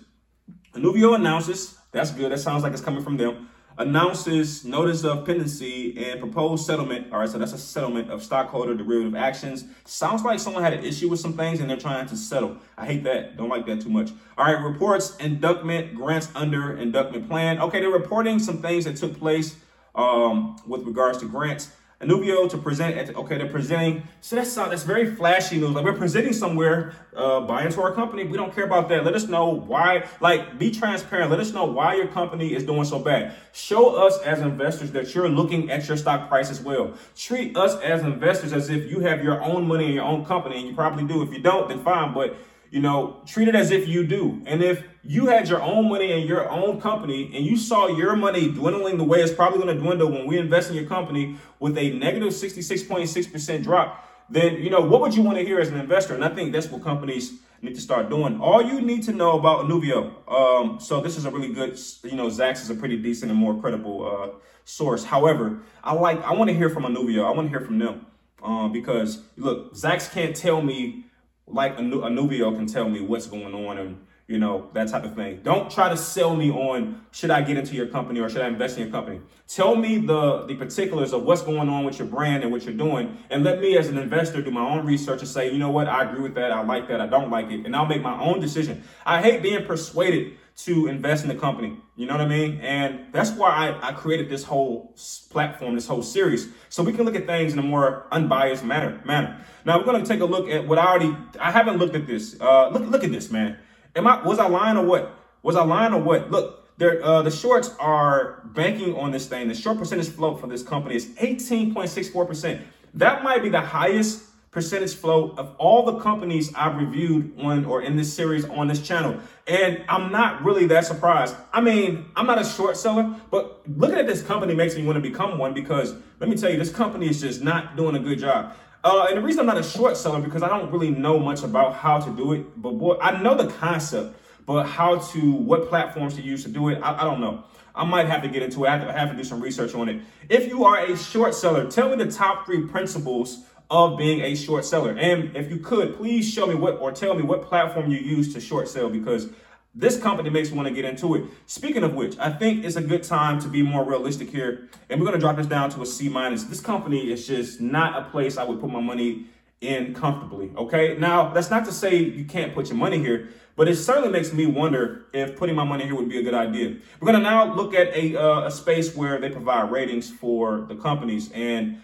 Inovio 0.75 1.15
announces. 1.15 1.77
That's 1.93 2.11
good. 2.11 2.33
That 2.33 2.39
sounds 2.39 2.63
like 2.63 2.73
it's 2.73 2.83
coming 2.83 3.03
from 3.03 3.17
them 3.17 3.49
announces 3.79 4.65
notice 4.65 5.05
of 5.05 5.25
pendency 5.25 5.97
and 6.05 6.21
proposed 6.21 6.67
settlement. 6.67 7.13
All 7.13 7.21
right, 7.21 7.29
so 7.29 7.39
that's 7.39 7.53
a 7.53 7.59
settlement 7.59 8.11
of 8.11 8.23
stockholder 8.23 8.75
derivative 8.75 9.15
actions. 9.15 9.65
Sounds 9.85 10.23
like 10.23 10.39
someone 10.39 10.63
had 10.63 10.75
an 10.75 10.85
issue 10.85 11.09
with 11.09 11.21
some 11.21 11.35
things 11.35 11.61
and 11.61 11.71
they're 11.71 11.77
trying 11.77 12.07
to 12.07 12.17
settle. 12.17 12.57
I 12.77 12.87
hate 12.87 13.05
that. 13.05 13.37
Don't 13.37 13.49
like 13.49 13.67
that 13.67 13.81
too 13.81 13.89
much. 13.89 14.11
All 14.37 14.45
right, 14.45 14.63
reports 14.63 15.17
inducement 15.17 15.95
grants 15.95 16.29
under 16.35 16.77
inducement 16.77 17.29
plan. 17.29 17.61
Okay, 17.61 17.81
they're 17.81 17.91
reporting 17.91 18.39
some 18.39 18.61
things 18.61 18.85
that 18.85 18.97
took 18.97 19.19
place 19.19 19.57
um, 19.95 20.61
with 20.67 20.83
regards 20.85 21.19
to 21.19 21.27
grants. 21.27 21.71
Inovio 22.01 22.49
to 22.49 22.57
present 22.57 22.97
at, 22.97 23.15
okay, 23.15 23.37
they're 23.37 23.47
presenting. 23.47 24.09
So 24.23 24.37
that's 24.37 24.57
uh, 24.57 24.69
that's 24.69 24.85
very 24.85 25.15
flashy 25.15 25.59
news. 25.59 25.73
Like 25.73 25.85
we're 25.85 25.93
presenting 25.93 26.33
somewhere, 26.33 26.95
uh, 27.15 27.41
buy 27.41 27.65
into 27.65 27.83
our 27.83 27.93
company. 27.93 28.25
We 28.25 28.39
don't 28.39 28.55
care 28.55 28.65
about 28.65 28.89
that. 28.89 29.05
Let 29.05 29.15
us 29.15 29.29
know 29.29 29.49
why, 29.51 30.09
like 30.19 30.59
be 30.59 30.71
transparent. 30.71 31.31
Let 31.31 31.41
us 31.41 31.53
know 31.53 31.67
why 31.67 31.97
your 31.97 32.07
company 32.07 32.55
is 32.55 32.65
doing 32.65 32.85
so 32.85 33.01
bad. 33.01 33.35
Show 33.53 33.97
us 33.97 34.19
as 34.23 34.41
investors 34.41 34.93
that 34.93 35.15
you're 35.15 35.29
looking 35.29 35.71
at 35.71 35.87
your 35.89 35.99
stock 35.99 36.31
price 36.31 36.51
as 36.51 36.63
well. 36.63 36.95
Treat 37.15 37.55
us 37.55 37.79
as 37.83 38.03
investors 38.03 38.55
as 38.55 38.71
if 38.71 38.91
you 38.91 39.01
have 39.01 39.23
your 39.23 39.43
own 39.43 39.69
money 39.69 39.89
in 39.89 39.93
your 39.93 40.05
own 40.05 40.25
company, 40.25 40.57
and 40.59 40.69
you 40.69 40.75
probably 40.75 41.05
do. 41.05 41.23
If 41.23 41.35
you 41.35 41.41
don't, 41.41 41.69
then 41.69 41.85
fine. 41.85 42.15
But 42.15 42.35
you 42.71 42.81
know, 42.81 43.21
treat 43.27 43.49
it 43.49 43.55
as 43.55 43.71
if 43.71 43.89
you 43.89 44.07
do. 44.07 44.43
And 44.47 44.63
if 44.63 44.85
you 45.03 45.27
had 45.27 45.49
your 45.49 45.61
own 45.61 45.89
money 45.89 46.13
in 46.13 46.27
your 46.27 46.49
own 46.49 46.81
company 46.81 47.31
and 47.35 47.45
you 47.45 47.57
saw 47.57 47.89
your 47.89 48.15
money 48.15 48.51
dwindling 48.51 48.97
the 48.97 49.05
way 49.05 49.21
it's 49.21 49.33
probably 49.33 49.61
going 49.61 49.75
to 49.75 49.83
dwindle 49.83 50.11
when 50.11 50.27
we 50.27 50.39
invest 50.39 50.71
in 50.71 50.77
your 50.77 50.87
company 50.87 51.37
with 51.59 51.77
a 51.77 51.91
negative 51.93 52.29
66.6% 52.29 53.63
drop, 53.63 54.07
then, 54.29 54.63
you 54.63 54.71
know, 54.71 54.81
what 54.81 55.01
would 55.01 55.15
you 55.15 55.23
want 55.23 55.39
to 55.39 55.45
hear 55.45 55.59
as 55.59 55.69
an 55.69 55.81
investor? 55.81 56.15
And 56.15 56.25
I 56.25 56.29
think 56.29 56.53
that's 56.53 56.69
what 56.69 56.83
companies 56.83 57.41
need 57.61 57.75
to 57.75 57.81
start 57.81 58.09
doing. 58.09 58.41
All 58.41 58.63
you 58.63 58.81
need 58.81 59.03
to 59.05 59.13
know 59.13 59.39
about 59.39 59.65
Inovio. 59.65 60.13
Um, 60.31 60.79
so 60.79 61.01
this 61.01 61.17
is 61.17 61.25
a 61.25 61.31
really 61.31 61.53
good, 61.53 61.79
you 62.05 62.17
know, 62.17 62.29
Zacks 62.29 62.63
is 62.63 62.71
a 62.71 62.75
pretty 62.75 62.97
decent 62.97 63.31
and 63.31 63.41
more 63.41 63.61
credible 63.61 64.07
uh, 64.07 64.39
source. 64.65 65.05
However, 65.05 65.61
I 65.83 65.95
like, 65.95 66.23
I 66.23 66.35
want 66.35 66.49
to 66.51 66.57
hear 66.57 66.71
from 66.71 66.85
Inovio. 66.85 67.27
I 67.27 67.31
want 67.33 67.47
to 67.47 67.49
hear 67.49 67.67
from 67.67 67.79
them 67.81 68.07
um, 68.43 68.73
because 68.73 69.23
look, 69.37 69.75
Zacks 69.75 70.11
can't 70.13 70.35
tell 70.37 70.63
me 70.63 71.07
like 71.53 71.77
Inovio 71.77 72.55
can 72.57 72.67
tell 72.67 72.89
me 72.89 73.01
what's 73.01 73.27
going 73.27 73.55
on 73.55 73.79
and 73.79 73.99
you 74.31 74.39
know, 74.39 74.71
that 74.75 74.87
type 74.87 75.03
of 75.03 75.17
thing. 75.17 75.41
Don't 75.43 75.69
try 75.69 75.89
to 75.89 75.97
sell 75.97 76.37
me 76.37 76.53
on 76.53 77.05
should 77.11 77.33
I 77.33 77.43
get 77.43 77.57
into 77.57 77.75
your 77.75 77.89
company 77.89 78.21
or 78.21 78.29
should 78.29 78.43
I 78.43 78.47
invest 78.47 78.79
in 78.79 78.85
your 78.85 78.93
company. 78.93 79.21
Tell 79.49 79.75
me 79.75 79.99
the 79.99 80.47
the 80.47 80.55
particulars 80.55 81.13
of 81.13 81.25
what's 81.25 81.43
going 81.43 81.69
on 81.69 81.85
with 81.85 81.99
your 81.99 82.07
brand 82.07 82.45
and 82.45 82.53
what 82.53 82.65
you're 82.65 82.73
doing, 82.73 83.19
and 83.29 83.43
let 83.43 83.61
me 83.61 83.77
as 83.77 83.89
an 83.89 83.99
investor 83.99 84.41
do 84.41 84.53
my 84.53 84.61
own 84.61 84.87
research 84.87 85.19
and 85.19 85.29
say, 85.29 85.51
you 85.51 85.59
know 85.59 85.73
what, 85.73 85.89
I 85.89 86.05
agree 86.05 86.23
with 86.23 86.37
that, 86.37 86.53
I 86.53 86.63
like 86.63 86.87
that, 86.87 87.01
I 87.01 87.09
don't 87.09 87.29
like 87.29 87.51
it, 87.51 87.67
and 87.67 87.75
I'll 87.75 87.87
make 87.87 88.03
my 88.03 88.23
own 88.23 88.39
decision. 88.39 88.85
I 89.05 89.21
hate 89.21 89.43
being 89.43 89.67
persuaded 89.67 90.35
to 90.65 90.87
invest 90.87 91.23
in 91.23 91.29
the 91.29 91.35
company. 91.35 91.77
You 91.97 92.07
know 92.07 92.15
what 92.15 92.23
I 92.23 92.29
mean? 92.29 92.61
And 92.61 93.13
that's 93.13 93.31
why 93.31 93.51
I, 93.51 93.89
I 93.89 93.93
created 93.93 94.29
this 94.29 94.45
whole 94.45 94.95
platform, 95.31 95.75
this 95.75 95.87
whole 95.87 96.03
series, 96.03 96.49
so 96.69 96.83
we 96.83 96.93
can 96.93 97.05
look 97.05 97.15
at 97.15 97.27
things 97.27 97.53
in 97.53 97.59
a 97.59 97.63
more 97.63 98.07
unbiased 98.13 98.65
manner. 98.65 99.01
Manner. 99.05 99.45
Now 99.65 99.79
we're 99.79 99.99
to 99.99 100.05
take 100.05 100.21
a 100.21 100.25
look 100.25 100.49
at 100.49 100.67
what 100.67 100.79
I 100.79 100.87
already. 100.87 101.17
I 101.39 101.51
haven't 101.51 101.79
looked 101.79 101.95
at 101.95 102.07
this. 102.07 102.41
Uh, 102.41 102.69
look, 102.71 102.83
look 102.91 103.05
at 103.05 103.13
this, 103.13 103.31
man. 103.31 103.59
Am 103.97 104.07
I 104.07 104.23
was 104.23 104.39
I 104.39 104.49
lying 104.49 104.77
or 104.77 104.85
what? 104.85 105.17
Was 105.43 105.57
I 105.57 105.65
lying 105.65 105.93
or 105.93 106.01
what? 106.01 106.31
Look, 106.31 106.69
uh, 106.81 107.23
the 107.23 107.31
shorts 107.31 107.75
are 107.79 108.43
banking 108.55 108.95
on 108.97 109.11
this 109.11 109.27
thing. 109.27 109.49
The 109.49 109.55
short 109.55 109.79
percentage 109.79 110.09
float 110.09 110.41
for 110.41 110.47
this 110.47 110.63
company 110.63 110.95
is 110.95 111.07
18.64%. 111.17 112.63
That 112.95 113.23
might 113.23 113.43
be 113.43 113.49
the 113.49 113.61
highest 113.61 114.30
percentage 114.51 114.95
flow 114.95 115.33
of 115.37 115.55
all 115.59 115.85
the 115.85 115.99
companies 116.01 116.53
I've 116.55 116.77
reviewed 116.77 117.39
on 117.39 117.65
or 117.65 117.83
in 117.83 117.97
this 117.97 118.13
series 118.13 118.45
on 118.45 118.67
this 118.67 118.87
channel. 118.87 119.17
And 119.47 119.85
I'm 119.89 120.11
not 120.11 120.45
really 120.45 120.67
that 120.67 120.85
surprised. 120.85 121.37
I 121.53 121.61
mean, 121.61 122.07
I'm 122.17 122.27
not 122.27 122.41
a 122.41 122.45
short 122.45 122.77
seller, 122.77 123.15
but 123.31 123.63
looking 123.77 123.99
at 123.99 124.07
this 124.07 124.23
company 124.23 124.55
makes 124.55 124.75
me 124.75 124.85
want 124.85 124.97
to 124.97 125.01
become 125.01 125.39
one 125.39 125.55
because 125.55 125.95
let 126.19 126.29
me 126.29 126.37
tell 126.37 126.51
you, 126.51 126.59
this 126.59 126.73
company 126.73 127.09
is 127.09 127.21
just 127.21 127.43
not 127.43 127.77
doing 127.77 127.95
a 127.95 128.01
good 128.01 128.19
job. 128.19 128.57
Uh, 128.83 129.07
and 129.09 129.19
the 129.19 129.23
reason 129.23 129.41
I'm 129.41 129.47
not 129.47 129.59
a 129.59 129.63
short 129.63 129.97
seller 129.97 130.21
because 130.21 130.43
I 130.43 130.49
don't 130.49 130.71
really 130.73 130.91
know 130.91 131.19
much 131.19 131.43
about 131.43 131.75
how 131.75 132.01
to 132.01 132.11
do 132.11 132.33
it. 132.33 132.61
But 132.61 132.73
boy, 132.73 132.99
I 133.01 133.21
know 133.23 133.37
the 133.37 133.53
concept, 133.53 134.17
but 134.47 134.65
how 134.65 134.97
to, 134.97 135.33
what 135.33 135.69
platforms 135.69 136.15
to 136.15 136.23
use 136.23 136.43
to 136.45 136.49
do 136.49 136.71
it, 136.71 136.81
I, 136.83 137.03
I 137.03 137.05
don't 137.05 137.21
know. 137.21 137.45
I 137.73 137.85
might 137.85 138.07
have 138.07 138.23
to 138.23 138.29
get 138.29 138.43
into 138.43 138.65
it. 138.65 138.69
I 138.69 138.77
have, 138.77 138.89
to, 138.89 138.95
I 138.95 138.99
have 138.99 139.11
to 139.11 139.17
do 139.17 139.23
some 139.23 139.41
research 139.41 139.75
on 139.75 139.89
it. 139.89 140.03
If 140.29 140.49
you 140.49 140.65
are 140.65 140.79
a 140.79 140.97
short 140.97 141.35
seller, 141.35 141.71
tell 141.71 141.89
me 141.89 142.03
the 142.03 142.11
top 142.11 142.47
three 142.47 142.67
principles 142.67 143.45
of 143.71 143.97
being 143.97 144.21
a 144.21 144.35
short 144.35 144.65
seller. 144.65 144.97
And 144.99 145.37
if 145.37 145.51
you 145.51 145.59
could, 145.59 145.97
please 145.97 146.29
show 146.29 146.47
me 146.47 146.55
what 146.55 146.79
or 146.81 146.91
tell 146.91 147.15
me 147.15 147.23
what 147.23 147.43
platform 147.43 147.91
you 147.91 147.99
use 147.99 148.35
to 148.35 148.41
short 148.41 148.69
sell 148.69 148.91
because 148.91 149.29
this 149.75 149.97
company 149.97 150.29
makes 150.31 150.51
me 150.51 150.57
want 150.57 150.69
to 150.69 150.75
get 150.75 150.85
into 150.85 151.15
it. 151.15 151.25
Speaking 151.47 151.85
of 151.85 151.95
which, 151.95 152.19
I 152.19 152.31
think 152.31 152.65
it's 152.65 152.75
a 152.75 152.83
good 152.83 153.05
time 153.05 153.41
to 153.41 153.49
be 153.49 153.63
more 153.63 153.85
realistic 153.85 154.31
here. 154.31 154.69
And 154.89 155.01
we're 155.01 155.07
going 155.07 155.19
to 155.19 155.21
drop 155.21 155.37
this 155.37 155.47
down 155.47 155.71
to 155.71 155.83
a 155.83 155.87
C 155.87 156.09
minus. 156.09 156.45
This 156.45 156.61
company 156.61 157.13
is 157.13 157.29
just 157.29 157.61
not 157.61 157.97
a 157.97 158.11
place 158.11 158.37
I 158.37 158.43
would 158.43 158.61
put 158.61 158.71
my 158.71 158.81
money 158.81 159.27
in 159.61 159.95
comfortably. 159.95 160.51
Okay. 160.57 160.97
Now, 160.99 161.33
that's 161.33 161.51
not 161.51 161.65
to 161.67 161.73
say 161.73 161.97
you 161.97 162.25
can't 162.25 162.53
put 162.53 162.69
your 162.69 162.79
money 162.79 162.99
here, 162.99 163.29
but 163.55 163.69
it 163.69 163.77
certainly 163.77 164.09
makes 164.09 164.33
me 164.33 164.47
wonder 164.47 165.05
if 165.13 165.37
putting 165.37 165.55
my 165.55 165.65
money 165.65 165.85
here 165.85 165.95
would 165.95 166.09
be 166.09 166.19
a 166.19 166.23
good 166.23 166.35
idea. 166.35 166.77
We're 166.99 167.13
going 167.13 167.23
to 167.23 167.31
now 167.31 167.55
look 167.55 167.75
at 167.75 167.95
a, 167.95 168.17
uh, 168.17 168.47
a 168.47 168.51
space 168.51 168.97
where 168.97 169.21
they 169.21 169.29
provide 169.29 169.71
ratings 169.71 170.11
for 170.11 170.63
the 170.63 170.75
companies. 170.75 171.31
And 171.33 171.81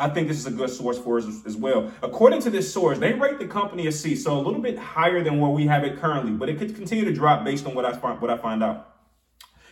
I 0.00 0.08
think 0.08 0.28
this 0.28 0.38
is 0.38 0.46
a 0.46 0.50
good 0.50 0.70
source 0.70 0.98
for 0.98 1.18
us 1.18 1.26
as 1.44 1.56
well. 1.56 1.92
According 2.02 2.40
to 2.42 2.50
this 2.50 2.72
source, 2.72 2.98
they 2.98 3.12
rate 3.12 3.38
the 3.38 3.46
company 3.46 3.86
a 3.86 3.92
C, 3.92 4.16
so 4.16 4.38
a 4.38 4.40
little 4.40 4.60
bit 4.60 4.78
higher 4.78 5.22
than 5.22 5.38
where 5.38 5.50
we 5.50 5.66
have 5.66 5.84
it 5.84 6.00
currently, 6.00 6.32
but 6.32 6.48
it 6.48 6.58
could 6.58 6.74
continue 6.74 7.04
to 7.04 7.12
drop 7.12 7.44
based 7.44 7.66
on 7.66 7.74
what 7.74 7.84
I 7.84 7.92
find 7.92 8.20
what 8.20 8.30
I 8.30 8.38
find 8.38 8.62
out. 8.62 8.96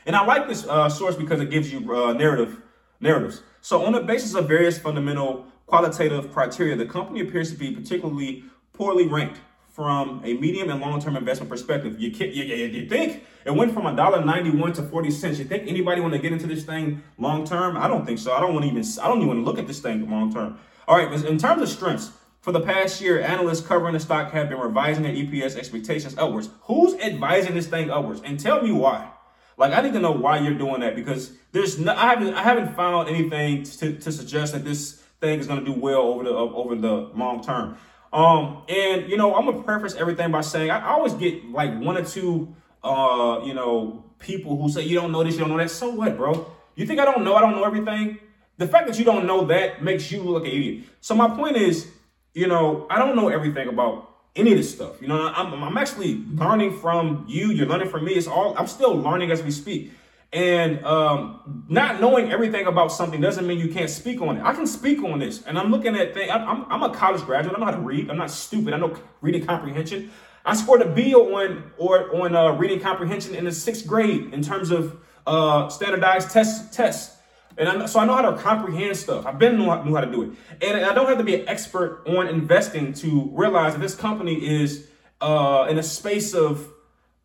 And 0.05 0.15
I 0.15 0.25
like 0.25 0.47
this 0.47 0.67
uh, 0.67 0.89
source 0.91 1.17
because 1.17 1.41
it 1.41 1.51
gives 1.51 1.73
you 1.73 1.95
uh, 1.95 2.13
narrative 2.13 2.61
narratives. 3.01 3.43
So 3.63 3.85
on 3.85 3.93
the 3.93 4.01
basis 4.01 4.35
of 4.35 4.47
various 4.47 4.79
fundamental 4.79 5.47
qualitative 5.67 6.33
criteria, 6.33 6.77
the 6.77 6.87
company 6.87 7.21
appears 7.21 7.51
to 7.53 7.59
be 7.59 7.73
particularly 7.73 8.45
poorly 8.73 9.07
ranked 9.07 9.41
from 9.79 10.21
a 10.25 10.35
medium 10.35 10.71
and 10.71 10.81
long-term 10.81 11.17
investment 11.17 11.49
perspective. 11.49 12.01
You, 12.01 12.11
you, 12.11 12.43
you 12.43 12.89
think 12.89 13.23
it 13.45 13.55
went 13.55 13.73
from 13.73 13.85
$1.91 13.85 14.75
to 14.75 14.83
40 14.83 15.11
cents. 15.13 15.39
You 15.39 15.45
think 15.45 15.69
anybody 15.69 16.01
want 16.01 16.15
to 16.15 16.19
get 16.19 16.33
into 16.33 16.49
this 16.49 16.65
thing 16.65 17.01
long-term? 17.17 17.77
I 17.77 17.87
don't 17.87 18.05
think 18.05 18.19
so. 18.19 18.33
I 18.33 18.41
don't 18.41 18.55
want 18.55 18.65
to 18.65 18.73
even, 18.73 18.83
I 19.01 19.07
don't 19.07 19.19
even 19.19 19.29
want 19.29 19.39
to 19.39 19.45
look 19.45 19.57
at 19.57 19.69
this 19.69 19.79
thing 19.79 20.11
long-term. 20.11 20.59
All 20.89 20.97
right, 20.97 21.09
but 21.09 21.25
in 21.25 21.39
terms 21.39 21.63
of 21.63 21.69
strengths, 21.69 22.11
for 22.41 22.51
the 22.51 22.61
past 22.61 23.01
year, 23.01 23.21
analysts 23.21 23.61
covering 23.61 23.93
the 23.93 24.01
stock 24.01 24.33
have 24.33 24.49
been 24.49 24.59
revising 24.59 25.05
their 25.05 25.13
EPS 25.13 25.55
expectations 25.55 26.19
upwards. 26.19 26.49
Who's 26.63 26.95
advising 26.95 27.55
this 27.55 27.69
thing 27.69 27.89
upwards? 27.89 28.21
And 28.25 28.41
tell 28.41 28.61
me 28.61 28.73
why. 28.73 29.09
Like 29.57 29.73
I 29.73 29.81
need 29.83 29.93
to 29.93 30.01
know 30.01 30.11
why 30.11 30.41
you're 30.41 30.59
doing 30.59 30.81
that 30.81 30.97
because 30.97 31.35
there's 31.53 31.79
no, 31.79 31.95
I 31.95 32.07
haven't 32.07 32.35
I 32.35 32.43
haven't 32.43 32.75
found 32.75 33.09
anything 33.09 33.63
to, 33.63 33.93
to 33.93 34.11
suggest 34.11 34.55
that 34.55 34.65
this 34.65 35.03
thing 35.21 35.39
is 35.39 35.47
going 35.47 35.65
to 35.65 35.65
do 35.65 35.79
well 35.79 36.01
over 36.01 36.25
the 36.25 36.31
over 36.31 36.75
the 36.75 37.11
long 37.15 37.45
term. 37.45 37.77
Um, 38.13 38.63
and 38.69 39.09
you 39.09 39.17
know, 39.17 39.35
I'm 39.35 39.45
gonna 39.45 39.63
preface 39.63 39.95
everything 39.95 40.31
by 40.31 40.41
saying 40.41 40.71
I, 40.71 40.89
always 40.91 41.13
get 41.15 41.45
like 41.51 41.79
one 41.79 41.97
or 41.97 42.05
two 42.05 42.55
uh, 42.83 43.41
you 43.45 43.55
know, 43.55 44.05
people 44.19 44.61
who 44.61 44.69
say 44.69 44.83
you 44.83 44.99
don't 45.01 45.13
know 45.13 45.25
this, 45.25 45.35
you 45.35 45.41
don't 45.41 45.51
know 45.51 45.59
that. 45.59 45.71
So 45.71 45.91
what, 45.91 46.17
bro? 46.17 46.51
You 46.75 46.87
think 46.87 47.01
I 47.01 47.05
don't 47.05 47.25
know 47.25 47.35
I 47.35 47.41
don't 47.41 47.53
know 47.53 47.65
everything? 47.65 48.19
The 48.57 48.67
fact 48.67 48.87
that 48.89 48.99
you 48.99 49.05
don't 49.05 49.27
know 49.27 49.45
that 49.47 49.83
makes 49.83 50.11
you 50.11 50.23
look 50.23 50.43
like 50.43 50.53
an 50.53 50.59
idiot. 50.59 50.85
So 51.01 51.15
my 51.15 51.29
point 51.29 51.57
is, 51.57 51.89
you 52.35 52.47
know, 52.47 52.87
I 52.91 52.99
don't 52.99 53.15
know 53.15 53.29
everything 53.29 53.69
about 53.69 54.09
any 54.35 54.53
of 54.53 54.59
this 54.59 54.73
stuff. 54.73 55.01
You 55.03 55.09
know, 55.09 55.33
I'm, 55.35 55.63
I'm 55.63 55.77
actually 55.77 56.25
learning 56.33 56.79
from 56.79 57.25
you. 57.29 57.49
You're 57.49 57.67
learning 57.67 57.89
from 57.89 58.05
me. 58.05 58.13
It's 58.13 58.27
all 58.27 58.57
I'm 58.57 58.67
still 58.67 58.95
learning 58.95 59.31
as 59.31 59.43
we 59.43 59.51
speak. 59.51 59.93
And 60.31 60.85
um, 60.85 61.65
not 61.69 62.03
knowing 62.03 62.31
everything 62.31 62.67
about 62.67 62.93
something 62.93 63.19
doesn't 63.19 63.47
mean 63.47 63.59
you 63.59 63.73
can't 63.73 63.89
speak 63.89 64.21
on 64.21 64.37
it. 64.37 64.43
I 64.43 64.53
can 64.53 64.67
speak 64.67 65.03
on 65.03 65.19
this, 65.19 65.43
and 65.45 65.59
I'm 65.59 65.71
looking 65.71 65.97
at 65.97 66.13
things. 66.13 66.31
I'm, 66.31 66.71
I'm 66.71 66.83
a 66.83 66.95
college 66.95 67.23
graduate. 67.23 67.57
I 67.57 67.59
know 67.59 67.65
how 67.65 67.73
to 67.73 67.81
read. 67.81 68.11
I'm 68.11 68.19
not 68.19 68.31
stupid. 68.31 68.75
I 68.75 68.77
know 68.77 68.95
reading 69.23 69.47
comprehension. 69.47 70.11
I 70.45 70.55
scored 70.55 70.83
a 70.83 70.91
B 70.91 71.15
on 71.15 71.73
or 71.79 72.15
on 72.23 72.37
uh, 72.37 72.53
reading 72.53 72.79
comprehension 72.79 73.35
in 73.35 73.45
the 73.47 73.53
sixth 73.53 73.87
grade 73.87 74.35
in 74.35 74.43
terms 74.43 74.71
of 74.71 74.99
uh, 75.27 75.71
standardized 75.71 76.31
test 76.31 76.75
tests. 76.75 77.17
And 77.57 77.69
I, 77.69 77.87
so 77.87 77.99
I 77.99 78.05
know 78.05 78.15
how 78.15 78.31
to 78.31 78.37
comprehend 78.37 78.97
stuff. 78.99 79.27
I've 79.27 79.39
been 79.39 79.57
knew, 79.57 79.85
knew 79.85 79.95
how 79.95 80.03
to 80.03 80.13
do 80.13 80.23
it, 80.23 80.31
and 80.63 80.85
I 80.85 80.95
don't 80.95 81.09
have 81.09 81.19
to 81.19 81.25
be 81.25 81.41
an 81.41 81.49
expert 81.49 82.05
on 82.07 82.29
investing 82.29 82.93
to 82.95 83.31
realize 83.33 83.73
that 83.73 83.81
this 83.81 83.95
company 83.95 84.35
is 84.35 84.89
uh, 85.23 85.67
in 85.71 85.79
a 85.79 85.83
space 85.83 86.35
of 86.35 86.71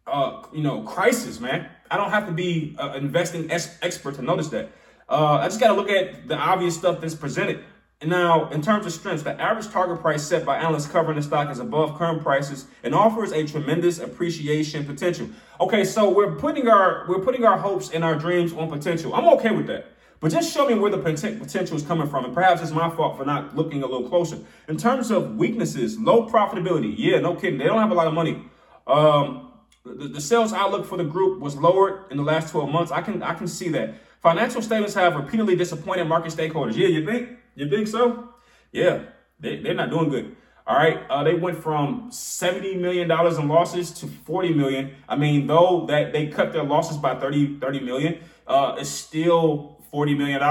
uh, 0.07 0.43
you 0.53 0.61
know 0.61 0.81
crisis, 0.83 1.39
man. 1.39 1.69
I 1.89 1.97
don't 1.97 2.09
have 2.09 2.25
to 2.27 2.31
be 2.31 2.75
an 2.79 3.03
investing 3.03 3.51
ex- 3.51 3.77
expert 3.81 4.15
to 4.15 4.21
notice 4.21 4.49
that. 4.49 4.71
Uh, 5.09 5.39
I 5.41 5.47
just 5.47 5.59
got 5.59 5.67
to 5.67 5.73
look 5.73 5.89
at 5.89 6.27
the 6.27 6.35
obvious 6.35 6.75
stuff 6.75 7.01
that's 7.01 7.15
presented. 7.15 7.63
And 8.01 8.09
now, 8.09 8.49
in 8.49 8.61
terms 8.61 8.85
of 8.85 8.91
strengths, 8.91 9.23
the 9.23 9.39
average 9.39 9.69
target 9.69 10.01
price 10.01 10.23
set 10.27 10.43
by 10.43 10.57
analysts 10.57 10.87
covering 10.87 11.15
the 11.15 11.23
stock 11.23 11.49
is 11.49 11.59
above 11.59 11.97
current 11.97 12.21
prices 12.21 12.65
and 12.83 12.93
offers 12.93 13.31
a 13.31 13.45
tremendous 13.45 13.99
appreciation 13.99 14.85
potential. 14.85 15.29
Okay, 15.61 15.85
so 15.85 16.09
we're 16.09 16.35
putting 16.35 16.67
our 16.67 17.05
we're 17.07 17.21
putting 17.21 17.45
our 17.45 17.57
hopes 17.57 17.91
and 17.91 18.03
our 18.03 18.15
dreams 18.15 18.51
on 18.51 18.69
potential. 18.69 19.13
I'm 19.13 19.27
okay 19.35 19.51
with 19.51 19.67
that. 19.67 19.85
But 20.19 20.33
just 20.33 20.53
show 20.53 20.67
me 20.67 20.75
where 20.75 20.91
the 20.91 20.97
potential 20.97 21.77
is 21.77 21.83
coming 21.83 22.07
from. 22.07 22.25
And 22.25 22.33
perhaps 22.33 22.61
it's 22.61 22.71
my 22.71 22.89
fault 22.89 23.17
for 23.17 23.25
not 23.25 23.55
looking 23.55 23.83
a 23.83 23.85
little 23.85 24.09
closer. 24.09 24.37
In 24.67 24.75
terms 24.75 25.11
of 25.11 25.37
weaknesses, 25.37 25.97
low 25.97 26.27
profitability. 26.27 26.93
Yeah, 26.97 27.19
no 27.19 27.35
kidding. 27.35 27.57
They 27.57 27.65
don't 27.65 27.79
have 27.79 27.91
a 27.91 27.93
lot 27.93 28.07
of 28.07 28.13
money. 28.13 28.43
Um, 28.85 29.52
the, 29.85 30.07
the 30.07 30.21
sales 30.21 30.53
outlook 30.53 30.85
for 30.85 30.97
the 30.97 31.03
group 31.03 31.39
was 31.39 31.55
lowered 31.55 32.05
in 32.11 32.17
the 32.17 32.23
last 32.23 32.51
12 32.51 32.69
months. 32.69 32.91
I 32.91 33.01
can 33.01 33.21
I 33.21 33.33
can 33.33 33.47
see 33.47 33.69
that. 33.69 33.95
Financial 34.21 34.61
statements 34.61 34.93
have 34.93 35.15
repeatedly 35.15 35.55
disappointed 35.55 36.05
market 36.05 36.31
stakeholders. 36.31 36.75
Yeah, 36.75 36.87
you 36.87 37.05
think? 37.05 37.29
You 37.55 37.69
think 37.69 37.87
so? 37.87 38.29
Yeah, 38.71 39.03
they, 39.39 39.57
they're 39.57 39.73
not 39.73 39.89
doing 39.89 40.09
good. 40.09 40.35
All 40.65 40.77
right, 40.77 41.01
uh, 41.09 41.23
they 41.23 41.33
went 41.33 41.61
from 41.61 42.09
$70 42.09 42.79
million 42.79 43.11
in 43.11 43.47
losses 43.49 43.91
to 43.91 44.07
40 44.07 44.53
million. 44.53 44.95
I 45.09 45.17
mean, 45.17 45.45
though 45.45 45.85
that 45.89 46.13
they 46.13 46.27
cut 46.27 46.53
their 46.53 46.63
losses 46.63 46.95
by 46.95 47.15
30, 47.15 47.59
30 47.59 47.79
million, 47.81 48.19
uh, 48.47 48.77
it's 48.79 48.89
still 48.89 49.83
$40 49.93 50.17
million. 50.17 50.41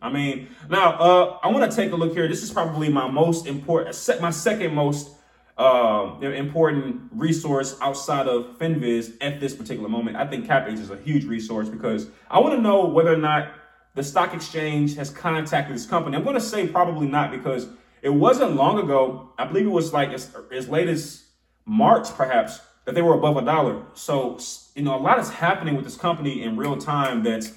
I 0.00 0.08
mean, 0.08 0.48
now 0.68 0.92
uh, 0.92 1.38
I 1.42 1.48
want 1.48 1.68
to 1.68 1.76
take 1.76 1.90
a 1.90 1.96
look 1.96 2.12
here. 2.12 2.28
This 2.28 2.44
is 2.44 2.50
probably 2.52 2.88
my 2.88 3.10
most 3.10 3.46
important, 3.46 4.20
my 4.20 4.30
second 4.30 4.72
most 4.72 5.16
uh, 5.58 6.18
important 6.20 7.00
resource 7.12 7.76
outside 7.82 8.26
of 8.26 8.58
FinViz 8.58 9.14
at 9.20 9.40
this 9.40 9.54
particular 9.54 9.88
moment. 9.88 10.16
I 10.16 10.26
think 10.26 10.46
CapH 10.46 10.78
is 10.78 10.90
a 10.90 10.96
huge 10.96 11.24
resource 11.24 11.68
because 11.68 12.08
I 12.30 12.38
want 12.40 12.54
to 12.54 12.60
know 12.60 12.86
whether 12.86 13.12
or 13.12 13.18
not 13.18 13.52
the 13.94 14.02
stock 14.02 14.32
exchange 14.34 14.96
has 14.96 15.10
contacted 15.10 15.74
this 15.74 15.86
company. 15.86 16.16
I'm 16.16 16.22
going 16.22 16.34
to 16.34 16.40
say 16.40 16.66
probably 16.66 17.06
not 17.06 17.30
because 17.30 17.66
It 18.02 18.10
wasn't 18.10 18.56
long 18.56 18.78
ago, 18.78 19.30
I 19.38 19.44
believe 19.44 19.66
it 19.66 19.70
was 19.70 19.92
like 19.92 20.10
as, 20.10 20.34
as 20.52 20.68
late 20.68 20.88
as 20.88 21.24
March, 21.66 22.08
perhaps, 22.16 22.60
that 22.84 22.94
they 22.94 23.02
were 23.02 23.14
above 23.14 23.36
a 23.36 23.42
dollar. 23.44 23.82
So, 23.94 24.38
you 24.74 24.82
know, 24.82 24.96
a 24.96 25.02
lot 25.02 25.18
is 25.18 25.28
happening 25.28 25.76
with 25.76 25.84
this 25.84 25.96
company 25.96 26.42
in 26.42 26.56
real 26.56 26.76
time 26.78 27.22
that's, 27.22 27.52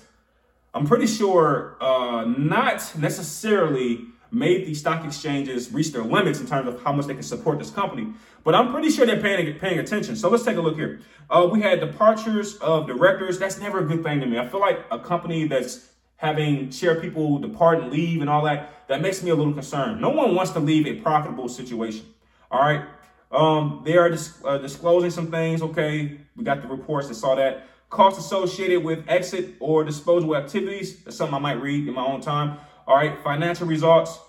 I'm 0.74 0.86
pretty 0.86 1.08
sure, 1.08 1.78
uh, 1.80 2.26
not 2.26 2.94
necessarily 2.98 4.06
made 4.34 4.66
the 4.66 4.74
stock 4.74 5.06
exchanges 5.06 5.72
reach 5.72 5.92
their 5.92 6.04
limits 6.04 6.40
in 6.40 6.48
terms 6.48 6.68
of 6.68 6.82
how 6.84 6.92
much 6.92 7.06
they 7.06 7.14
can 7.14 7.24
support 7.24 7.60
this 7.60 7.70
company. 7.70 8.08
But 8.44 8.56
I'm 8.56 8.72
pretty 8.72 8.90
sure 8.90 9.06
they're 9.06 9.22
paying 9.22 9.58
paying 9.60 9.80
attention. 9.80 10.16
So 10.16 10.30
let's 10.30 10.44
take 10.44 10.58
a 10.58 10.62
look 10.62 10.76
here. 10.76 11.00
Uh, 11.30 11.48
we 11.52 11.62
had 11.62 11.80
departures 11.80 12.58
of 12.58 12.88
directors. 12.88 13.40
That's 13.40 13.60
never 13.60 13.80
a 13.80 13.86
good 13.86 14.04
thing 14.04 14.20
to 14.20 14.26
me. 14.26 14.38
I 14.38 14.48
feel 14.48 14.60
like 14.60 14.84
a 14.92 15.00
company 15.00 15.48
that's 15.48 15.88
having 16.24 16.72
share 16.72 17.00
people 17.02 17.38
depart 17.38 17.80
and 17.80 17.92
leave 17.92 18.22
and 18.22 18.30
all 18.30 18.46
that, 18.46 18.88
that 18.88 19.02
makes 19.02 19.22
me 19.22 19.30
a 19.30 19.36
little 19.36 19.54
concerned. 19.54 20.00
No 20.00 20.10
one 20.10 20.34
wants 20.36 20.52
to 20.52 20.60
leave 20.60 20.88
a 20.88 21.02
profitable 21.02 21.50
situation. 21.50 22.06
All 22.50 22.62
right. 22.62 22.86
Um, 23.30 23.82
they 23.84 23.98
are 23.98 24.10
dis- 24.10 24.42
uh, 24.46 24.58
disclosing 24.58 25.12
some 25.12 25.30
things. 25.30 25.62
Okay. 25.62 26.18
We 26.38 26.44
got 26.46 26.62
the 26.62 26.68
reports 26.70 27.10
that 27.10 27.16
saw 27.16 27.36
that. 27.36 27.68
Costs 27.90 28.20
associated 28.20 28.84
with 28.84 29.04
exit 29.08 29.56
or 29.60 29.84
disposal 29.84 30.36
activities. 30.36 31.04
That's 31.04 31.18
something 31.18 31.36
I 31.36 31.40
might 31.40 31.62
read 31.62 31.88
in 31.88 31.94
my 31.94 32.06
own 32.06 32.22
time. 32.22 32.58
All 32.88 32.96
right. 32.96 33.22
Financial 33.24 33.68
results. 33.68 34.20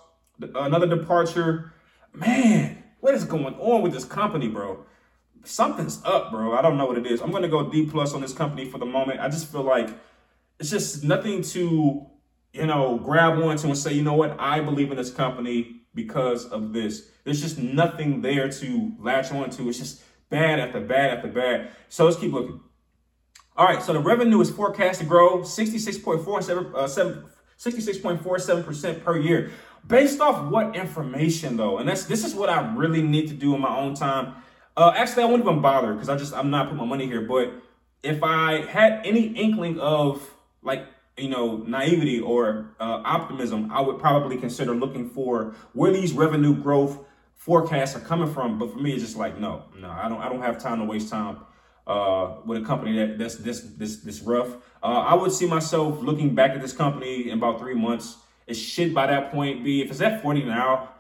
Another 0.55 0.87
departure. 0.87 1.73
Man, 2.13 2.83
what 3.01 3.15
is 3.15 3.25
going 3.25 3.55
on 3.57 3.83
with 3.83 3.93
this 3.93 4.05
company, 4.05 4.49
bro? 4.49 4.85
Something's 5.43 6.03
up, 6.05 6.31
bro. 6.31 6.57
I 6.57 6.63
don't 6.63 6.79
know 6.79 6.87
what 6.87 6.97
it 6.97 7.07
is. 7.07 7.21
I'm 7.21 7.31
to 7.33 7.49
go 7.49 7.71
D 7.71 7.87
plus 7.87 8.15
on 8.15 8.21
this 8.21 8.33
company 8.33 8.71
for 8.71 8.79
the 8.79 8.87
moment. 8.87 9.21
I 9.21 9.29
just 9.29 9.51
feel 9.51 9.63
like 9.63 9.91
it's 10.59 10.71
just 10.71 11.05
nothing 11.05 11.43
to, 11.43 12.07
you 12.53 12.67
know, 12.67 12.99
grab 12.99 13.39
onto 13.39 13.67
and 13.67 13.77
say, 13.77 13.93
you 13.93 14.03
know 14.03 14.15
what, 14.15 14.39
I 14.39 14.61
believe 14.61 14.91
in 14.91 14.97
this 14.97 15.11
company 15.11 15.83
because 15.95 16.47
of 16.47 16.73
this. 16.73 17.09
There's 17.25 17.41
just 17.41 17.59
nothing 17.59 18.23
there 18.23 18.49
to 18.49 18.93
latch 18.99 19.33
onto. 19.33 19.69
It's 19.69 19.79
just 19.79 20.03
bad 20.31 20.59
after 20.61 20.81
bad 20.81 21.19
after 21.19 21.29
bad. 21.29 21.71
So 21.89 22.05
let's 22.05 22.17
keep 22.17 22.33
looking. 22.33 22.61
All 23.57 23.67
right, 23.67 23.83
so 23.83 23.93
the 23.93 24.01
revenue 24.01 24.41
is 24.41 24.51
forecast 24.51 25.01
to 25.01 25.07
grow 25.07 25.41
66.47 25.41 26.75
uh, 26.75 26.89
66.47% 27.65 29.03
per 29.03 29.19
year. 29.19 29.51
Based 29.87 30.21
off 30.21 30.51
what 30.51 30.77
information 30.77 31.57
though? 31.57 31.79
And 31.79 31.89
that's 31.89 32.05
this 32.05 32.25
is 32.25 32.35
what 32.35 32.49
I 32.49 32.75
really 32.75 33.03
need 33.03 33.29
to 33.29 33.35
do 33.35 33.55
in 33.55 33.61
my 33.61 33.77
own 33.77 33.95
time. 33.95 34.35
Uh, 34.77 34.93
actually, 34.97 35.23
I 35.23 35.27
wouldn't 35.27 35.49
even 35.49 35.61
bother 35.61 35.93
because 35.93 36.09
I 36.09 36.17
just 36.17 36.35
I'm 36.35 36.51
not 36.51 36.67
putting 36.67 36.79
my 36.79 36.87
money 36.87 37.07
here. 37.07 37.21
But 37.23 37.53
if 38.03 38.23
I 38.23 38.63
had 38.67 39.03
any 39.05 39.27
inkling 39.29 39.79
of 39.79 40.27
like 40.63 40.87
you 41.19 41.29
know 41.29 41.59
naivety 41.59 42.21
or 42.21 42.75
uh, 42.81 43.03
optimism, 43.05 43.71
I 43.73 43.83
would 43.83 43.99
probably 43.99 44.39
consider 44.39 44.75
looking 44.75 45.11
for 45.11 45.55
where 45.75 45.93
these 45.93 46.13
revenue 46.13 46.55
growth 46.55 46.99
forecasts 47.37 47.95
are 47.95 48.01
coming 48.01 48.33
from. 48.33 48.59
But 48.59 48.73
for 48.73 48.79
me, 48.79 48.93
it's 48.93 49.03
just 49.03 49.17
like 49.17 49.39
no, 49.39 49.65
no, 49.79 49.91
I 49.91 50.09
don't 50.09 50.21
I 50.21 50.31
don't 50.31 50.43
have 50.43 50.59
time 50.59 50.79
to 50.79 50.87
waste 50.87 51.11
time 51.11 51.39
uh, 51.87 52.37
with 52.45 52.63
a 52.63 52.65
company 52.65 52.97
that 52.97 53.19
that's 53.19 53.37
this 53.37 53.61
this 53.61 53.99
this 53.99 54.21
rough. 54.21 54.57
Uh, 54.83 54.87
I 54.87 55.15
would 55.15 55.33
see 55.33 55.47
myself 55.47 56.01
looking 56.03 56.35
back 56.35 56.53
at 56.53 56.61
this 56.61 56.73
company 56.73 57.31
in 57.31 57.39
about 57.39 57.59
three 57.59 57.75
months. 57.75 58.17
It 58.47 58.55
should 58.55 58.95
by 58.95 59.07
that 59.07 59.33
point 59.33 59.65
be 59.65 59.83
if 59.83 59.91
it's 59.91 60.01
at 60.01 60.23
40 60.23 60.45
now, 60.45 60.91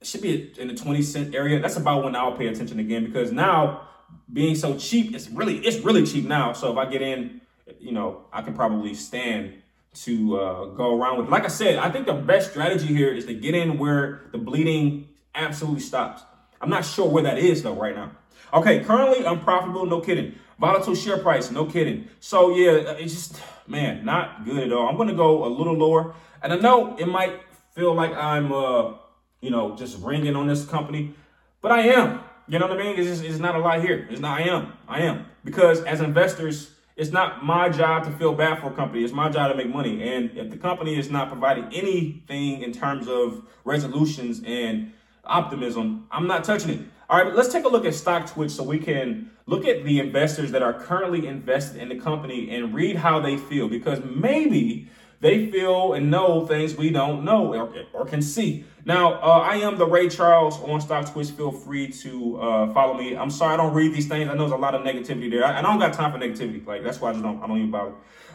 it 0.00 0.06
should 0.06 0.22
be 0.22 0.52
in 0.58 0.68
the 0.68 0.74
20 0.74 1.02
cent 1.02 1.34
area. 1.34 1.58
That's 1.60 1.76
about 1.76 2.04
when 2.04 2.14
I'll 2.14 2.36
pay 2.36 2.46
attention 2.46 2.78
again 2.78 3.04
because 3.04 3.32
now 3.32 3.88
being 4.32 4.54
so 4.54 4.76
cheap, 4.76 5.14
it's 5.14 5.28
really 5.28 5.58
it's 5.58 5.78
really 5.84 6.06
cheap 6.06 6.24
now. 6.24 6.52
So 6.52 6.70
if 6.70 6.78
I 6.78 6.86
get 6.86 7.02
in 7.02 7.40
you 7.78 7.92
know, 7.92 8.24
I 8.32 8.42
can 8.42 8.54
probably 8.54 8.94
stand 8.94 9.54
to 9.94 10.38
uh, 10.38 10.64
go 10.66 10.98
around 10.98 11.18
with. 11.18 11.28
Like 11.28 11.44
I 11.44 11.48
said, 11.48 11.78
I 11.78 11.90
think 11.90 12.06
the 12.06 12.14
best 12.14 12.50
strategy 12.50 12.86
here 12.86 13.12
is 13.12 13.26
to 13.26 13.34
get 13.34 13.54
in 13.54 13.78
where 13.78 14.22
the 14.32 14.38
bleeding 14.38 15.08
absolutely 15.34 15.80
stops. 15.80 16.22
I'm 16.60 16.70
not 16.70 16.84
sure 16.84 17.08
where 17.08 17.22
that 17.24 17.38
is 17.38 17.62
though 17.62 17.74
right 17.74 17.94
now. 17.94 18.12
Okay, 18.52 18.80
currently 18.80 19.24
unprofitable, 19.24 19.86
no 19.86 20.00
kidding. 20.00 20.34
Volatile 20.58 20.94
share 20.94 21.18
price, 21.18 21.50
no 21.50 21.66
kidding. 21.66 22.08
So 22.20 22.54
yeah, 22.54 22.92
it's 22.92 23.12
just 23.12 23.40
man, 23.66 24.04
not 24.04 24.44
good 24.44 24.64
at 24.64 24.72
all. 24.72 24.88
I'm 24.88 24.96
gonna 24.96 25.14
go 25.14 25.44
a 25.44 25.48
little 25.48 25.74
lower, 25.74 26.14
and 26.42 26.52
I 26.52 26.56
know 26.56 26.96
it 26.96 27.06
might 27.06 27.40
feel 27.74 27.94
like 27.94 28.12
I'm, 28.12 28.52
uh, 28.52 28.94
you 29.40 29.50
know, 29.50 29.76
just 29.76 30.02
ringing 30.02 30.34
on 30.34 30.46
this 30.46 30.64
company, 30.64 31.14
but 31.60 31.72
I 31.72 31.80
am. 31.88 32.20
You 32.48 32.58
know 32.58 32.66
what 32.66 32.80
I 32.80 32.82
mean? 32.82 32.98
It's, 32.98 33.06
just, 33.06 33.22
it's 33.22 33.38
not 33.38 33.54
a 33.54 33.58
lie 33.58 33.80
here. 33.80 34.08
It's 34.10 34.20
not. 34.20 34.40
I 34.40 34.44
am. 34.44 34.72
I 34.88 35.00
am 35.00 35.26
because 35.44 35.82
as 35.82 36.00
investors 36.00 36.70
it's 36.98 37.12
not 37.12 37.44
my 37.44 37.68
job 37.68 38.02
to 38.04 38.10
feel 38.10 38.34
bad 38.34 38.58
for 38.58 38.66
a 38.66 38.72
company. 38.72 39.04
It's 39.04 39.12
my 39.12 39.28
job 39.28 39.52
to 39.52 39.56
make 39.56 39.72
money. 39.72 40.02
And 40.02 40.36
if 40.36 40.50
the 40.50 40.56
company 40.56 40.98
is 40.98 41.08
not 41.08 41.28
providing 41.28 41.72
anything 41.72 42.60
in 42.60 42.72
terms 42.72 43.06
of 43.06 43.44
resolutions 43.64 44.42
and 44.44 44.92
optimism, 45.22 46.08
I'm 46.10 46.26
not 46.26 46.42
touching 46.42 46.70
it. 46.70 46.80
All 47.10 47.24
right, 47.24 47.34
let's 47.34 47.50
take 47.50 47.64
a 47.64 47.68
look 47.68 47.86
at 47.86 47.94
StockTwits 47.94 48.50
so 48.50 48.62
we 48.62 48.78
can 48.78 49.30
look 49.46 49.64
at 49.64 49.82
the 49.82 49.98
investors 49.98 50.52
that 50.52 50.62
are 50.62 50.74
currently 50.74 51.26
invested 51.26 51.80
in 51.80 51.88
the 51.88 51.96
company 51.96 52.54
and 52.54 52.74
read 52.74 52.96
how 52.96 53.18
they 53.18 53.38
feel 53.38 53.66
because 53.66 53.98
maybe 54.04 54.90
they 55.20 55.50
feel 55.50 55.94
and 55.94 56.10
know 56.10 56.46
things 56.46 56.76
we 56.76 56.90
don't 56.90 57.24
know 57.24 57.54
or, 57.54 57.72
or 57.94 58.04
can 58.04 58.20
see. 58.20 58.66
Now, 58.84 59.14
uh, 59.22 59.40
I 59.40 59.54
am 59.56 59.78
the 59.78 59.86
Ray 59.86 60.10
Charles 60.10 60.60
on 60.60 60.82
StockTwits. 60.82 61.32
Feel 61.32 61.50
free 61.50 61.88
to 61.88 62.40
uh, 62.42 62.74
follow 62.74 62.92
me. 62.92 63.16
I'm 63.16 63.30
sorry 63.30 63.54
I 63.54 63.56
don't 63.56 63.72
read 63.72 63.94
these 63.94 64.06
things. 64.06 64.28
I 64.28 64.34
know 64.34 64.40
there's 64.40 64.52
a 64.52 64.56
lot 64.56 64.74
of 64.74 64.82
negativity 64.82 65.30
there. 65.30 65.46
I, 65.46 65.60
I 65.60 65.62
don't 65.62 65.78
got 65.78 65.94
time 65.94 66.12
for 66.12 66.18
negativity. 66.18 66.66
Like 66.66 66.84
that's 66.84 67.00
why 67.00 67.08
I 67.08 67.12
just 67.12 67.24
don't. 67.24 67.42
I 67.42 67.46
don't 67.46 67.56
even 67.56 67.70
bother. 67.70 67.94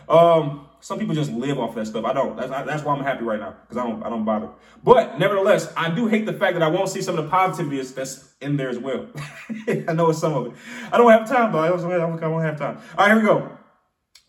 Um, 0.09 0.67
some 0.79 0.99
people 0.99 1.15
just 1.15 1.31
live 1.31 1.59
off 1.59 1.75
that 1.75 1.87
stuff. 1.87 2.03
I 2.03 2.11
don't. 2.11 2.35
That's, 2.35 2.49
that's 2.49 2.83
why 2.83 2.93
I'm 2.93 3.03
happy 3.03 3.23
right 3.23 3.39
now 3.39 3.55
because 3.61 3.77
I 3.77 3.87
don't. 3.87 4.03
I 4.03 4.09
don't 4.09 4.25
bother. 4.25 4.49
But 4.83 5.17
nevertheless, 5.17 5.71
I 5.77 5.89
do 5.89 6.07
hate 6.07 6.25
the 6.25 6.33
fact 6.33 6.55
that 6.55 6.61
I 6.61 6.67
won't 6.67 6.89
see 6.89 7.01
some 7.01 7.17
of 7.17 7.23
the 7.23 7.29
positivity 7.29 7.81
that's 7.81 8.33
in 8.41 8.57
there 8.57 8.69
as 8.69 8.77
well. 8.77 9.07
I 9.67 9.93
know 9.93 10.09
it's 10.09 10.19
some 10.19 10.33
of 10.33 10.47
it. 10.47 10.53
I 10.91 10.97
don't 10.97 11.09
have 11.09 11.27
time 11.27 11.53
though. 11.53 11.59
I 11.59 11.69
don't, 11.69 11.91
I 11.91 12.19
don't 12.19 12.41
have 12.41 12.59
time. 12.59 12.79
All 12.97 13.07
right, 13.07 13.13
here 13.13 13.15
we 13.15 13.25
go. 13.25 13.57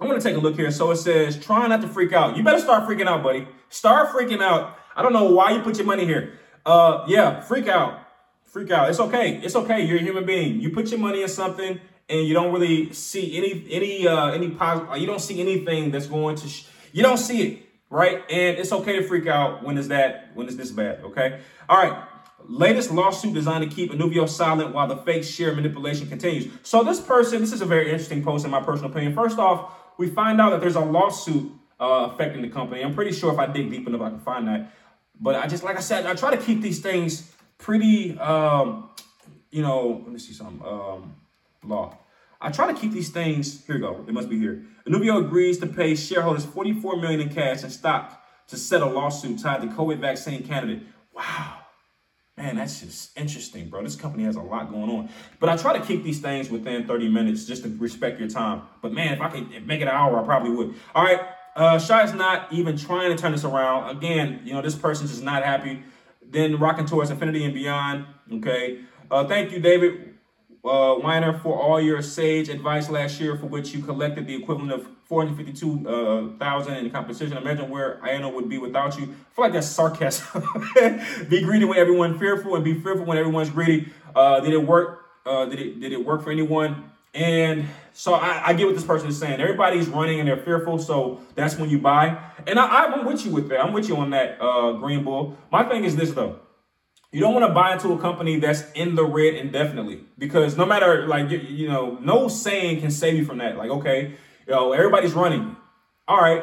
I'm 0.01 0.09
gonna 0.09 0.21
take 0.21 0.37
a 0.37 0.41
look 0.41 0.55
here. 0.55 0.71
So 0.71 0.91
it 0.93 0.97
says, 0.97 1.37
try 1.45 1.67
not 1.67 1.81
to 1.83 1.89
freak 1.89 2.13
out. 2.13 2.37
You 2.37 2.45
better 2.45 2.61
start 2.61 2.89
freaking 2.89 3.07
out, 3.07 3.23
buddy. 3.23 3.49
Start 3.69 4.11
freaking 4.11 4.43
out. 4.43 4.79
I 4.95 5.03
don't 5.03 5.13
know 5.13 5.25
why 5.25 5.51
you 5.51 5.61
put 5.61 5.77
your 5.77 5.87
money 5.87 6.05
here. 6.05 6.39
Uh, 6.65 7.05
yeah, 7.09 7.41
freak 7.41 7.67
out. 7.67 8.01
Freak 8.45 8.71
out. 8.71 8.89
It's 8.91 9.01
okay. 9.01 9.41
It's 9.43 9.57
okay. 9.57 9.85
You're 9.85 9.99
a 9.99 10.03
human 10.03 10.25
being. 10.25 10.61
You 10.61 10.71
put 10.71 10.91
your 10.91 11.01
money 11.01 11.23
in 11.23 11.29
something 11.29 11.81
and 12.09 12.27
you 12.27 12.35
don't 12.35 12.53
really 12.53 12.93
see 12.93 13.37
any 13.37 13.67
any 13.71 14.07
uh 14.07 14.31
any 14.31 14.51
positive. 14.51 14.91
Uh, 14.91 14.95
you 14.95 15.07
don't 15.07 15.21
see 15.21 15.41
anything 15.41 15.91
that's 15.91 16.07
going 16.07 16.37
to. 16.37 16.49
Sh- 16.49 16.67
you 16.93 17.03
don't 17.03 17.19
see 17.19 17.43
it, 17.43 17.67
right? 17.91 18.23
And 18.31 18.59
it's 18.59 18.73
okay 18.73 18.97
to 18.97 19.03
freak 19.03 19.27
out 19.27 19.65
when 19.65 19.79
is 19.79 19.89
that 19.89 20.31
when 20.35 20.49
is 20.49 20.57
this 20.57 20.71
bad. 20.71 21.01
Okay. 21.05 21.41
All 21.69 21.77
right. 21.77 22.05
Latest 22.47 22.91
lawsuit 22.91 23.33
designed 23.33 23.69
to 23.69 23.75
keep 23.75 23.91
Inovio 23.91 24.29
silent 24.29 24.75
while 24.75 24.87
the 24.87 24.99
fake 24.99 25.25
share 25.25 25.55
manipulation 25.55 26.07
continues. 26.07 26.53
So 26.63 26.85
this 26.85 27.01
person, 27.01 27.41
this 27.41 27.53
is 27.53 27.63
a 27.63 27.65
very 27.65 27.87
interesting 27.87 28.23
post 28.23 28.45
in 28.45 28.51
my 28.51 28.61
personal 28.61 28.91
opinion. 28.91 29.15
First 29.15 29.39
off, 29.39 29.73
we 29.97 30.09
find 30.09 30.39
out 30.43 30.51
that 30.51 30.61
there's 30.61 30.77
a 30.77 30.81
lawsuit 30.81 31.51
uh, 31.81 32.11
affecting 32.13 32.43
the 32.43 32.49
company. 32.49 32.83
I'm 32.83 32.95
pretty 32.95 33.13
sure 33.13 33.33
if 33.33 33.39
I 33.39 33.47
dig 33.47 33.71
deep 33.71 33.87
enough, 33.87 34.03
I 34.03 34.11
can 34.11 34.21
find 34.21 34.47
that. 34.49 34.73
But 35.19 35.37
I 35.37 35.47
just, 35.47 35.65
like 35.65 35.77
I 35.77 35.81
said, 35.81 36.05
I 36.05 36.15
try 36.15 36.37
to 36.37 36.43
keep 36.43 36.61
these 36.61 36.81
things 36.81 37.33
pretty, 37.57 38.19
um, 38.19 38.91
you 39.51 39.63
know, 39.63 40.03
let 40.05 40.13
me 40.13 40.19
see 40.19 40.35
some 40.35 40.61
um, 40.63 41.17
law. 41.65 41.99
I 42.41 42.51
try 42.51 42.71
to 42.71 42.79
keep 42.79 42.93
these 42.93 43.09
things. 43.09 43.65
Here 43.67 43.77
we 43.77 43.81
go. 43.81 44.05
It 44.07 44.13
must 44.13 44.29
be 44.29 44.39
here. 44.39 44.65
Inovio 44.87 45.25
agrees 45.25 45.59
to 45.61 45.67
pay 45.67 45.95
shareholders 45.95 46.45
44 46.45 46.97
million 46.97 47.21
in 47.21 47.31
cash 47.31 47.63
and 47.63 47.73
stock 47.73 48.23
to 48.49 48.57
settle 48.57 48.91
lawsuit 48.91 49.39
tied 49.39 49.63
to 49.63 49.69
COVID 49.69 49.99
vaccine 49.99 50.47
candidate. 50.47 50.83
Wow. 51.15 51.61
Man, 52.37 52.57
that's 52.57 52.81
just 52.81 53.17
interesting, 53.17 53.71
bro. 53.71 53.83
This 53.83 53.97
company 53.97 54.25
has 54.25 54.37
a 54.37 54.43
lot 54.43 54.71
going 54.71 54.91
on. 54.91 55.09
But 55.41 55.49
I 55.49 55.57
try 55.57 55.79
to 55.79 55.85
keep 55.85 56.03
these 56.03 56.21
things 56.21 56.51
within 56.51 56.87
30 56.87 57.09
minutes 57.09 57.47
just 57.47 57.63
to 57.63 57.75
respect 57.79 58.19
your 58.19 58.29
time. 58.29 58.63
But 58.83 58.93
man, 58.93 59.15
if 59.15 59.21
I 59.21 59.29
could 59.31 59.67
make 59.67 59.81
it 59.81 59.85
an 59.85 59.89
hour, 59.89 60.21
I 60.21 60.25
probably 60.25 60.51
would. 60.51 60.75
All 60.95 61.05
right. 61.05 61.21
Uh, 61.57 61.79
Shy 61.79 62.03
is 62.03 62.13
not 62.13 62.53
even 62.53 62.77
trying 62.77 63.17
to 63.17 63.17
turn 63.17 63.33
this 63.33 63.45
around. 63.45 63.97
Again, 63.97 64.41
you 64.45 64.53
know, 64.53 64.61
this 64.61 64.75
person's 64.75 65.11
just 65.11 65.23
not 65.23 65.45
happy. 65.45 65.83
Then 66.29 66.59
rocking 66.59 66.85
towards 66.85 67.11
infinity 67.11 67.45
and 67.45 67.55
beyond. 67.55 68.07
Okay. 68.31 68.81
Uh, 69.11 69.27
thank 69.27 69.53
you, 69.53 69.61
David 69.61 70.14
uh, 70.65 70.97
Weiner, 70.99 71.39
for 71.39 71.61
all 71.61 71.81
your 71.81 72.01
sage 72.01 72.49
advice 72.49 72.89
last 72.89 73.21
year, 73.21 73.37
for 73.37 73.47
which 73.47 73.75
you 73.75 73.83
collected 73.83 74.27
the 74.27 74.35
equivalent 74.35 74.73
of 74.73 74.89
452,000 75.05 75.87
uh, 75.87 76.77
in 76.79 76.91
compensation. 76.91 77.37
Imagine 77.37 77.69
where 77.69 78.01
Inovio 78.03 78.35
would 78.35 78.49
be 78.49 78.59
without 78.59 78.99
you. 78.99 79.05
I 79.05 79.07
feel 79.07 79.45
like 79.45 79.53
that's 79.53 79.67
sarcasm. 79.67 80.43
be 81.29 81.43
greedy 81.43 81.67
when 81.67 81.79
everyone's 81.79 82.19
fearful, 82.19 82.55
and 82.55 82.65
be 82.65 82.75
fearful 82.81 83.05
when 83.05 83.19
everyone's 83.19 83.51
greedy. 83.51 83.93
Uh, 84.15 84.41
did 84.41 84.55
it 84.55 84.67
work? 84.67 85.07
Uh, 85.27 85.45
did 85.47 85.61
it 85.61 85.81
did 85.81 85.93
it 85.93 86.05
work 86.05 86.23
for 86.23 86.31
anyone? 86.31 86.91
And 87.15 87.67
so 87.93 88.15
I, 88.15 88.49
I, 88.49 88.55
get 88.55 88.67
what 88.67 88.75
this 88.75 88.85
person 88.85 89.09
is 89.09 89.17
saying. 89.17 89.41
Everybody's 89.41 89.87
running 89.87 90.19
and 90.19 90.29
they're 90.29 90.37
fearful, 90.37 90.81
so 90.81 91.21
that's 91.37 91.57
when 91.57 91.71
you 91.71 91.79
buy. 91.79 92.19
And 92.45 92.59
I, 92.59 92.87
am 92.87 93.05
with 93.05 93.25
you 93.25 93.31
with 93.31 93.49
that. 93.51 93.61
I'm 93.61 93.73
with 93.73 93.89
you 93.89 93.97
on 93.99 94.11
that, 94.11 94.37
uh, 94.41 94.73
Green 94.73 95.05
Bull. 95.05 95.39
My 95.53 95.63
thing 95.63 95.85
is 95.85 95.95
this 95.95 96.11
though. 96.11 96.41
You 97.15 97.21
don't 97.21 97.33
want 97.33 97.47
to 97.47 97.55
buy 97.55 97.75
into 97.75 97.93
a 97.93 97.99
company 98.01 98.41
that's 98.41 98.65
in 98.73 98.97
the 98.97 99.05
red 99.05 99.35
indefinitely 99.35 100.05
because 100.19 100.57
no 100.57 100.67
matter 100.67 101.07
like 101.07 101.31
you, 101.31 101.39
you 101.39 101.69
know, 101.69 101.97
no 102.01 102.27
saying 102.27 102.81
can 102.81 102.91
save 102.91 103.15
you 103.15 103.25
from 103.25 103.39
that. 103.39 103.57
Like, 103.57 103.71
okay, 103.71 104.15
you 104.49 104.53
know, 104.53 104.73
everybody's 104.73 105.13
running. 105.13 105.55
All 106.09 106.21
right, 106.21 106.43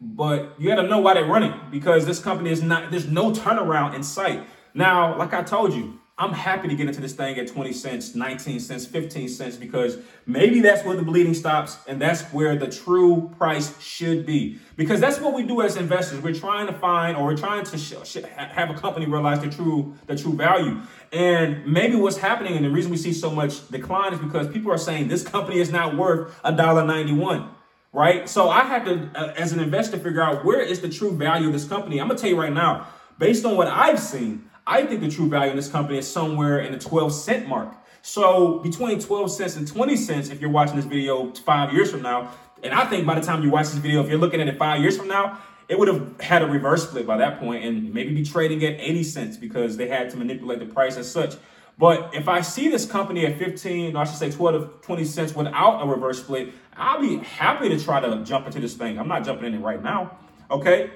but 0.00 0.54
you 0.58 0.70
got 0.70 0.80
to 0.80 0.88
know 0.88 1.00
why 1.00 1.12
they're 1.12 1.26
running 1.26 1.52
because 1.70 2.06
this 2.06 2.18
company 2.18 2.48
is 2.48 2.62
not. 2.62 2.90
There's 2.90 3.08
no 3.08 3.30
turnaround 3.30 3.94
in 3.94 4.02
sight. 4.02 4.42
Now, 4.72 5.18
like 5.18 5.34
I 5.34 5.42
told 5.42 5.74
you, 5.74 5.99
I'm 6.20 6.34
happy 6.34 6.68
to 6.68 6.74
get 6.74 6.86
into 6.86 7.00
this 7.00 7.14
thing 7.14 7.38
at 7.38 7.48
20 7.48 7.72
cents, 7.72 8.14
19 8.14 8.60
cents, 8.60 8.84
15 8.84 9.26
cents, 9.26 9.56
because 9.56 9.96
maybe 10.26 10.60
that's 10.60 10.84
where 10.84 10.94
the 10.94 11.02
bleeding 11.02 11.32
stops 11.32 11.78
and 11.88 11.98
that's 11.98 12.20
where 12.24 12.56
the 12.56 12.68
true 12.68 13.32
price 13.38 13.80
should 13.80 14.26
be. 14.26 14.58
Because 14.76 15.00
that's 15.00 15.18
what 15.18 15.32
we 15.32 15.44
do 15.44 15.62
as 15.62 15.78
investors. 15.78 16.20
We're 16.20 16.34
trying 16.34 16.66
to 16.66 16.74
find 16.74 17.16
or 17.16 17.24
we're 17.24 17.38
trying 17.38 17.64
to 17.64 17.78
sh- 17.78 17.94
sh- 18.04 18.18
have 18.36 18.68
a 18.68 18.74
company 18.74 19.06
realize 19.06 19.40
the 19.40 19.48
true, 19.48 19.94
the 20.08 20.14
true 20.14 20.34
value. 20.34 20.82
And 21.10 21.64
maybe 21.64 21.96
what's 21.96 22.18
happening 22.18 22.54
and 22.54 22.66
the 22.66 22.70
reason 22.70 22.90
we 22.90 22.98
see 22.98 23.14
so 23.14 23.30
much 23.30 23.66
decline 23.70 24.12
is 24.12 24.18
because 24.18 24.46
people 24.48 24.70
are 24.70 24.78
saying 24.78 25.08
this 25.08 25.26
company 25.26 25.58
is 25.58 25.72
not 25.72 25.96
worth 25.96 26.38
a 26.44 26.52
dollar 26.52 26.84
91 26.84 27.48
right? 27.92 28.28
So 28.28 28.48
I 28.48 28.62
had 28.62 28.84
to, 28.84 29.10
uh, 29.16 29.34
as 29.36 29.50
an 29.50 29.58
investor, 29.58 29.98
figure 29.98 30.22
out 30.22 30.44
where 30.44 30.60
is 30.60 30.80
the 30.80 30.88
true 30.88 31.10
value 31.10 31.48
of 31.48 31.52
this 31.52 31.64
company. 31.64 32.00
I'm 32.00 32.06
gonna 32.06 32.20
tell 32.20 32.30
you 32.30 32.38
right 32.38 32.52
now, 32.52 32.86
based 33.18 33.44
on 33.44 33.56
what 33.56 33.66
I've 33.66 33.98
seen, 33.98 34.49
I 34.70 34.86
think 34.86 35.00
the 35.00 35.10
true 35.10 35.28
value 35.28 35.50
in 35.50 35.56
this 35.56 35.68
company 35.68 35.98
is 35.98 36.06
somewhere 36.06 36.60
in 36.60 36.70
the 36.70 36.78
12 36.78 37.12
cent 37.12 37.48
mark. 37.48 37.74
So 38.02 38.60
between 38.60 39.00
12 39.00 39.28
cents 39.32 39.56
and 39.56 39.66
20 39.66 39.96
cents, 39.96 40.30
if 40.30 40.40
you're 40.40 40.48
watching 40.48 40.76
this 40.76 40.84
video 40.84 41.32
five 41.32 41.72
years 41.72 41.90
from 41.90 42.02
now, 42.02 42.32
and 42.62 42.72
I 42.72 42.86
think 42.86 43.04
by 43.04 43.18
the 43.18 43.26
time 43.26 43.42
you 43.42 43.50
watch 43.50 43.66
this 43.66 43.78
video, 43.78 44.00
if 44.00 44.08
you're 44.08 44.18
looking 44.18 44.40
at 44.40 44.46
it 44.46 44.58
five 44.58 44.80
years 44.80 44.96
from 44.96 45.08
now, 45.08 45.40
it 45.68 45.76
would 45.76 45.88
have 45.88 46.20
had 46.20 46.42
a 46.42 46.46
reverse 46.46 46.88
split 46.88 47.04
by 47.04 47.16
that 47.16 47.40
point 47.40 47.64
and 47.64 47.92
maybe 47.92 48.14
be 48.14 48.24
trading 48.24 48.62
at 48.64 48.78
80 48.78 49.02
cents 49.02 49.36
because 49.36 49.76
they 49.76 49.88
had 49.88 50.08
to 50.10 50.16
manipulate 50.16 50.60
the 50.60 50.66
price 50.66 50.96
as 50.96 51.10
such. 51.10 51.34
But 51.76 52.14
if 52.14 52.28
I 52.28 52.40
see 52.40 52.68
this 52.68 52.86
company 52.86 53.26
at 53.26 53.38
15, 53.38 53.96
I 53.96 54.04
should 54.04 54.18
say 54.18 54.30
12 54.30 54.82
to 54.82 54.86
20 54.86 55.04
cents 55.04 55.34
without 55.34 55.82
a 55.82 55.86
reverse 55.86 56.20
split, 56.20 56.50
I'll 56.76 57.00
be 57.00 57.16
happy 57.16 57.68
to 57.70 57.82
try 57.82 57.98
to 57.98 58.22
jump 58.24 58.46
into 58.46 58.60
this 58.60 58.74
thing. 58.74 59.00
I'm 59.00 59.08
not 59.08 59.24
jumping 59.24 59.46
in 59.46 59.54
it 59.54 59.64
right 59.64 59.82
now. 59.82 60.16
Okay? 60.48 60.90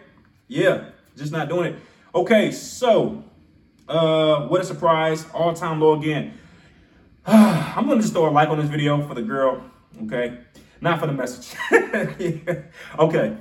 Yeah, 0.47 0.91
just 1.17 1.33
not 1.33 1.49
doing 1.49 1.73
it. 1.73 1.79
Okay, 2.15 2.53
so 2.53 3.25
uh, 3.89 4.47
what 4.49 4.61
a 4.61 4.65
surprise. 4.65 5.27
All 5.33 5.53
time 5.55 5.81
low 5.81 5.95
again. 5.95 6.39
I'm 7.27 7.87
going 7.87 7.99
to 7.99 8.03
just 8.03 8.13
throw 8.13 8.29
a 8.29 8.31
like 8.31 8.49
on 8.49 8.59
this 8.59 8.69
video 8.69 9.07
for 9.07 9.15
the 9.15 9.23
girl. 9.23 9.63
Okay. 10.05 10.39
Not 10.81 11.01
for 11.01 11.07
the 11.07 11.13
message. 11.13 11.57
yeah. 11.71 12.63
Okay. 12.99 13.37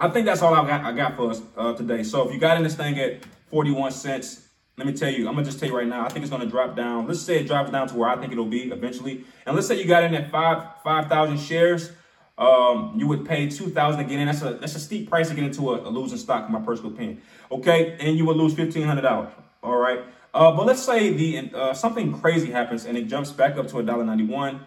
I 0.00 0.08
think 0.08 0.26
that's 0.26 0.42
all 0.42 0.54
I 0.54 0.66
got, 0.66 0.84
I 0.84 0.92
got 0.92 1.16
for 1.16 1.30
us 1.30 1.42
uh, 1.56 1.74
today. 1.74 2.02
So 2.04 2.26
if 2.26 2.32
you 2.32 2.38
got 2.38 2.56
in 2.56 2.62
this 2.62 2.76
thing 2.76 2.98
at 3.00 3.24
41 3.50 3.90
cents, 3.90 4.48
let 4.76 4.86
me 4.86 4.92
tell 4.92 5.10
you, 5.10 5.26
I'm 5.26 5.34
gonna 5.34 5.44
just 5.44 5.58
tell 5.58 5.68
you 5.68 5.76
right 5.76 5.88
now, 5.88 6.04
I 6.04 6.08
think 6.08 6.22
it's 6.22 6.30
gonna 6.30 6.46
drop 6.46 6.76
down. 6.76 7.08
Let's 7.08 7.20
say 7.20 7.40
it 7.40 7.48
drops 7.48 7.72
down 7.72 7.88
to 7.88 7.96
where 7.96 8.08
I 8.08 8.16
think 8.16 8.30
it'll 8.30 8.44
be 8.44 8.70
eventually. 8.70 9.24
And 9.44 9.56
let's 9.56 9.66
say 9.66 9.76
you 9.76 9.86
got 9.86 10.04
in 10.04 10.14
at 10.14 10.30
five 10.30 10.68
5,000 10.84 11.36
shares, 11.36 11.90
um, 12.38 12.94
you 12.96 13.08
would 13.08 13.26
pay 13.26 13.48
2,000 13.48 13.98
to 14.00 14.08
get 14.08 14.20
in. 14.20 14.26
That's 14.26 14.42
a 14.42 14.54
that's 14.54 14.76
a 14.76 14.80
steep 14.80 15.10
price 15.10 15.28
to 15.30 15.34
get 15.34 15.42
into 15.42 15.70
a, 15.70 15.88
a 15.88 15.90
losing 15.90 16.18
stock, 16.18 16.46
in 16.46 16.52
my 16.52 16.60
personal 16.60 16.92
opinion. 16.92 17.20
Okay, 17.50 17.96
and 17.98 18.16
you 18.16 18.24
would 18.26 18.36
lose 18.36 18.54
$1,500. 18.54 19.32
All 19.62 19.76
right. 19.76 20.00
Uh, 20.34 20.52
but 20.52 20.66
let's 20.66 20.82
say 20.82 21.12
the 21.12 21.50
uh, 21.54 21.74
something 21.74 22.18
crazy 22.20 22.50
happens 22.50 22.84
and 22.84 22.96
it 22.96 23.08
jumps 23.08 23.32
back 23.32 23.56
up 23.56 23.66
to 23.68 23.74
$1.91. 23.74 24.60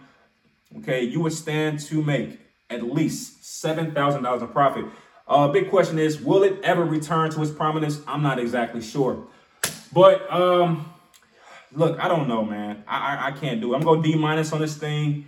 Okay, 0.78 1.02
you 1.02 1.20
would 1.20 1.32
stand 1.32 1.80
to 1.80 2.02
make 2.02 2.40
at 2.70 2.82
least 2.82 3.42
$7,000 3.42 4.40
in 4.40 4.48
profit. 4.48 4.86
Uh, 5.28 5.48
big 5.48 5.70
question 5.70 5.98
is, 5.98 6.20
will 6.20 6.42
it 6.42 6.58
ever 6.62 6.84
return 6.84 7.30
to 7.30 7.42
its 7.42 7.50
prominence? 7.50 8.00
I'm 8.06 8.22
not 8.22 8.38
exactly 8.38 8.82
sure. 8.82 9.26
But 9.92 10.30
um, 10.32 10.92
look, 11.72 11.98
I 12.00 12.08
don't 12.08 12.28
know, 12.28 12.44
man. 12.44 12.82
I, 12.86 13.16
I, 13.16 13.26
I 13.28 13.32
can't 13.32 13.60
do 13.60 13.72
it. 13.72 13.76
I'm 13.76 13.82
going 13.82 14.02
to 14.02 14.12
D 14.12 14.16
minus 14.16 14.52
on 14.52 14.60
this 14.60 14.76
thing, 14.76 15.26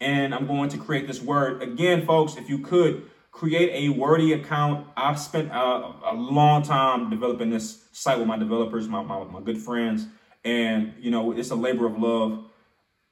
and 0.00 0.34
I'm 0.34 0.46
going 0.46 0.70
to 0.70 0.78
create 0.78 1.06
this 1.06 1.20
word. 1.20 1.62
Again, 1.62 2.06
folks, 2.06 2.36
if 2.36 2.48
you 2.48 2.58
could, 2.58 3.08
create 3.36 3.70
a 3.74 3.90
wordy 3.90 4.32
account. 4.32 4.86
I've 4.96 5.18
spent 5.18 5.52
uh, 5.52 5.92
a 6.06 6.14
long 6.14 6.62
time 6.62 7.10
developing 7.10 7.50
this 7.50 7.84
site 7.92 8.18
with 8.18 8.26
my 8.26 8.38
developers, 8.38 8.88
my, 8.88 9.02
my, 9.02 9.24
my 9.24 9.42
good 9.42 9.58
friends, 9.58 10.06
and 10.42 10.94
you 10.98 11.10
know 11.10 11.32
it's 11.32 11.50
a 11.50 11.54
labor 11.54 11.86
of 11.86 11.98
love. 11.98 12.44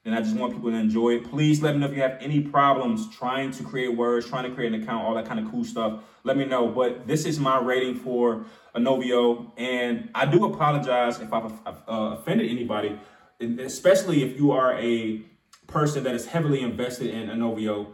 And 0.06 0.14
I 0.14 0.20
just 0.20 0.36
want 0.36 0.52
people 0.52 0.70
to 0.70 0.76
enjoy 0.76 1.16
it. 1.16 1.30
Please 1.30 1.62
let 1.62 1.74
me 1.74 1.80
know 1.80 1.86
if 1.86 1.94
you 1.94 2.02
have 2.02 2.18
any 2.20 2.40
problems 2.40 3.08
trying 3.14 3.52
to 3.52 3.64
create 3.64 3.96
words, 3.96 4.26
trying 4.26 4.44
to 4.44 4.54
create 4.54 4.72
an 4.72 4.82
account, 4.82 5.02
all 5.06 5.14
that 5.14 5.24
kind 5.24 5.40
of 5.40 5.50
cool 5.50 5.64
stuff. 5.64 6.02
Let 6.24 6.36
me 6.36 6.44
know. 6.44 6.68
But 6.68 7.06
this 7.06 7.24
is 7.24 7.38
my 7.38 7.58
rating 7.58 7.94
for 7.94 8.44
Inovio, 8.74 9.50
and 9.58 10.10
I 10.14 10.26
do 10.26 10.44
apologize 10.46 11.20
if 11.20 11.32
I've, 11.32 11.52
uh, 11.66 12.16
offended 12.18 12.50
anybody, 12.50 12.98
especially 13.40 14.22
if 14.22 14.38
you 14.38 14.52
are 14.52 14.72
a 14.78 15.22
person 15.66 16.04
that 16.04 16.14
is 16.14 16.26
heavily 16.26 16.60
invested 16.60 17.08
in 17.08 17.28
Inovio 17.28 17.88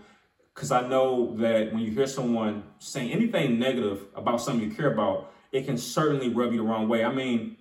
because 0.61 0.73
I 0.73 0.87
know 0.87 1.35
that 1.37 1.73
when 1.73 1.83
you 1.83 1.91
hear 1.91 2.07
someone 2.07 2.65
saying 2.79 3.11
anything 3.13 3.59
negative 3.59 4.05
about 4.15 4.43
something 4.43 4.69
you 4.69 4.77
care 4.77 4.93
about, 4.93 5.33
it 5.53 5.65
can 5.65 5.79
certainly 5.79 6.29
rub 6.29 6.53
you 6.53 6.59
the 6.59 6.65
wrong 6.65 6.87
way. 6.87 7.03
I 7.03 7.11
mean, 7.11 7.57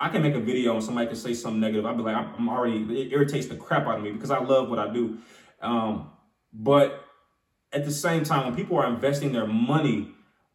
I 0.00 0.08
can 0.08 0.22
make 0.22 0.34
a 0.34 0.40
video 0.40 0.74
and 0.74 0.82
somebody 0.82 1.06
can 1.06 1.14
say 1.14 1.34
something 1.34 1.60
negative. 1.60 1.86
I'd 1.86 1.96
be 1.96 2.02
like, 2.02 2.16
I'm 2.16 2.48
already, 2.48 2.78
it 3.00 3.12
irritates 3.12 3.46
the 3.46 3.54
crap 3.54 3.86
out 3.86 3.98
of 3.98 4.02
me 4.02 4.10
because 4.10 4.32
I 4.32 4.40
love 4.40 4.68
what 4.68 4.80
I 4.80 4.92
do. 4.92 5.18
Um, 5.60 6.10
but 6.52 7.04
at 7.72 7.84
the 7.84 7.92
same 7.92 8.24
time, 8.24 8.46
when 8.46 8.56
people 8.56 8.76
are 8.76 8.88
investing 8.88 9.30
their 9.30 9.46
money 9.46 10.10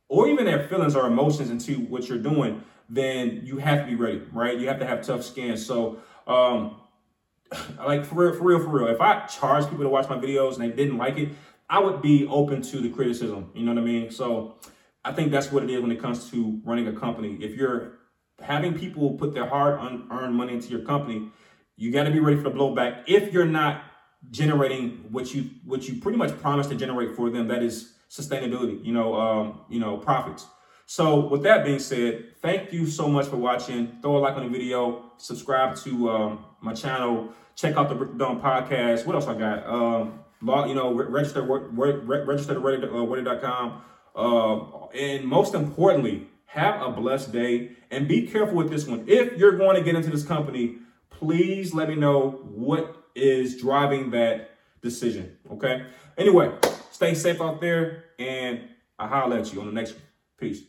or 0.09 0.27
even 0.27 0.43
their 0.43 0.67
feelings 0.67 0.93
or 0.93 1.07
emotions 1.07 1.49
into 1.49 1.75
what 1.85 2.09
you're 2.09 2.17
doing, 2.17 2.63
then 2.89 3.43
you 3.45 3.59
have 3.59 3.79
to 3.79 3.85
be 3.85 3.95
ready, 3.95 4.23
right? 4.33 4.59
You 4.59 4.67
have 4.67 4.79
to 4.79 4.85
have 4.85 5.03
tough 5.03 5.23
skin. 5.23 5.55
So, 5.55 5.99
um, 6.27 6.81
like 7.77 8.03
for 8.03 8.15
real, 8.15 8.33
for 8.33 8.43
real, 8.43 8.59
for 8.59 8.67
real. 8.67 8.87
If 8.87 8.99
I 8.99 9.25
charge 9.27 9.69
people 9.69 9.85
to 9.85 9.89
watch 9.89 10.09
my 10.09 10.17
videos 10.17 10.55
and 10.55 10.63
they 10.63 10.75
didn't 10.75 10.97
like 10.97 11.17
it, 11.17 11.29
I 11.69 11.79
would 11.79 12.01
be 12.01 12.25
open 12.27 12.61
to 12.63 12.79
the 12.79 12.89
criticism. 12.89 13.51
You 13.53 13.65
know 13.65 13.73
what 13.73 13.81
I 13.81 13.85
mean? 13.85 14.11
So 14.11 14.55
I 15.03 15.11
think 15.11 15.31
that's 15.31 15.51
what 15.51 15.63
it 15.63 15.69
is 15.69 15.81
when 15.81 15.91
it 15.91 16.01
comes 16.01 16.29
to 16.31 16.61
running 16.63 16.87
a 16.87 16.93
company. 16.93 17.37
If 17.41 17.55
you're 17.55 17.99
having 18.41 18.77
people 18.77 19.13
put 19.15 19.33
their 19.33 19.47
hard 19.47 19.79
earned 20.11 20.35
money 20.35 20.53
into 20.53 20.69
your 20.69 20.81
company, 20.81 21.29
you 21.75 21.91
got 21.91 22.03
to 22.03 22.11
be 22.11 22.19
ready 22.19 22.37
for 22.37 22.43
the 22.43 22.51
blowback. 22.51 23.03
If 23.07 23.33
you're 23.33 23.45
not 23.45 23.83
generating 24.31 25.05
what 25.11 25.33
you 25.33 25.49
what 25.63 25.87
you 25.87 26.01
pretty 26.01 26.17
much 26.17 26.37
promised 26.41 26.69
to 26.69 26.75
generate 26.75 27.15
for 27.15 27.29
them, 27.29 27.47
that 27.47 27.63
is 27.63 27.93
sustainability. 28.09 28.83
You 28.83 28.93
know, 28.93 29.15
um, 29.15 29.61
you 29.69 29.79
know, 29.79 29.97
profits. 29.97 30.45
So 30.85 31.27
with 31.27 31.43
that 31.43 31.65
being 31.65 31.79
said, 31.79 32.35
thank 32.41 32.71
you 32.71 32.87
so 32.87 33.09
much 33.09 33.27
for 33.27 33.35
watching. 33.35 33.97
Throw 34.01 34.17
a 34.17 34.19
like 34.19 34.35
on 34.35 34.43
the 34.43 34.49
video. 34.49 35.11
Subscribe 35.17 35.75
to 35.77 36.09
um, 36.09 36.45
my 36.61 36.73
channel. 36.73 37.33
Check 37.55 37.75
out 37.75 37.89
the 37.89 37.95
Rick 37.95 38.17
Dawn 38.17 38.39
podcast. 38.39 39.05
What 39.05 39.15
else 39.15 39.27
I 39.27 39.35
got? 39.35 39.67
Um, 39.67 40.19
log, 40.41 40.69
you 40.69 40.75
know, 40.75 40.93
register, 40.93 41.41
register 41.41 42.53
to 42.53 42.59
Reddit.com. 42.59 43.81
Uh, 44.15 44.87
and 44.87 45.25
most 45.25 45.53
importantly, 45.53 46.27
have 46.47 46.81
a 46.81 46.89
blessed 46.89 47.31
day 47.31 47.71
and 47.91 48.07
be 48.07 48.27
careful 48.27 48.55
with 48.55 48.69
this 48.69 48.87
one. 48.87 49.03
If 49.07 49.37
you're 49.37 49.57
going 49.57 49.75
to 49.75 49.83
get 49.83 49.95
into 49.95 50.09
this 50.09 50.25
company, 50.25 50.77
please 51.09 51.73
let 51.73 51.89
me 51.89 51.95
know 51.95 52.31
what 52.43 53.09
is 53.15 53.59
driving 53.59 54.11
that 54.11 54.51
decision. 54.81 55.37
Okay. 55.51 55.85
Anyway, 56.17 56.51
stay 56.91 57.13
safe 57.13 57.41
out 57.41 57.61
there 57.61 58.05
and 58.17 58.61
I'll 58.97 59.07
holler 59.07 59.37
at 59.37 59.53
you 59.53 59.61
on 59.61 59.67
the 59.67 59.73
next 59.73 59.93
one. 59.93 60.01
Peace. 60.39 60.63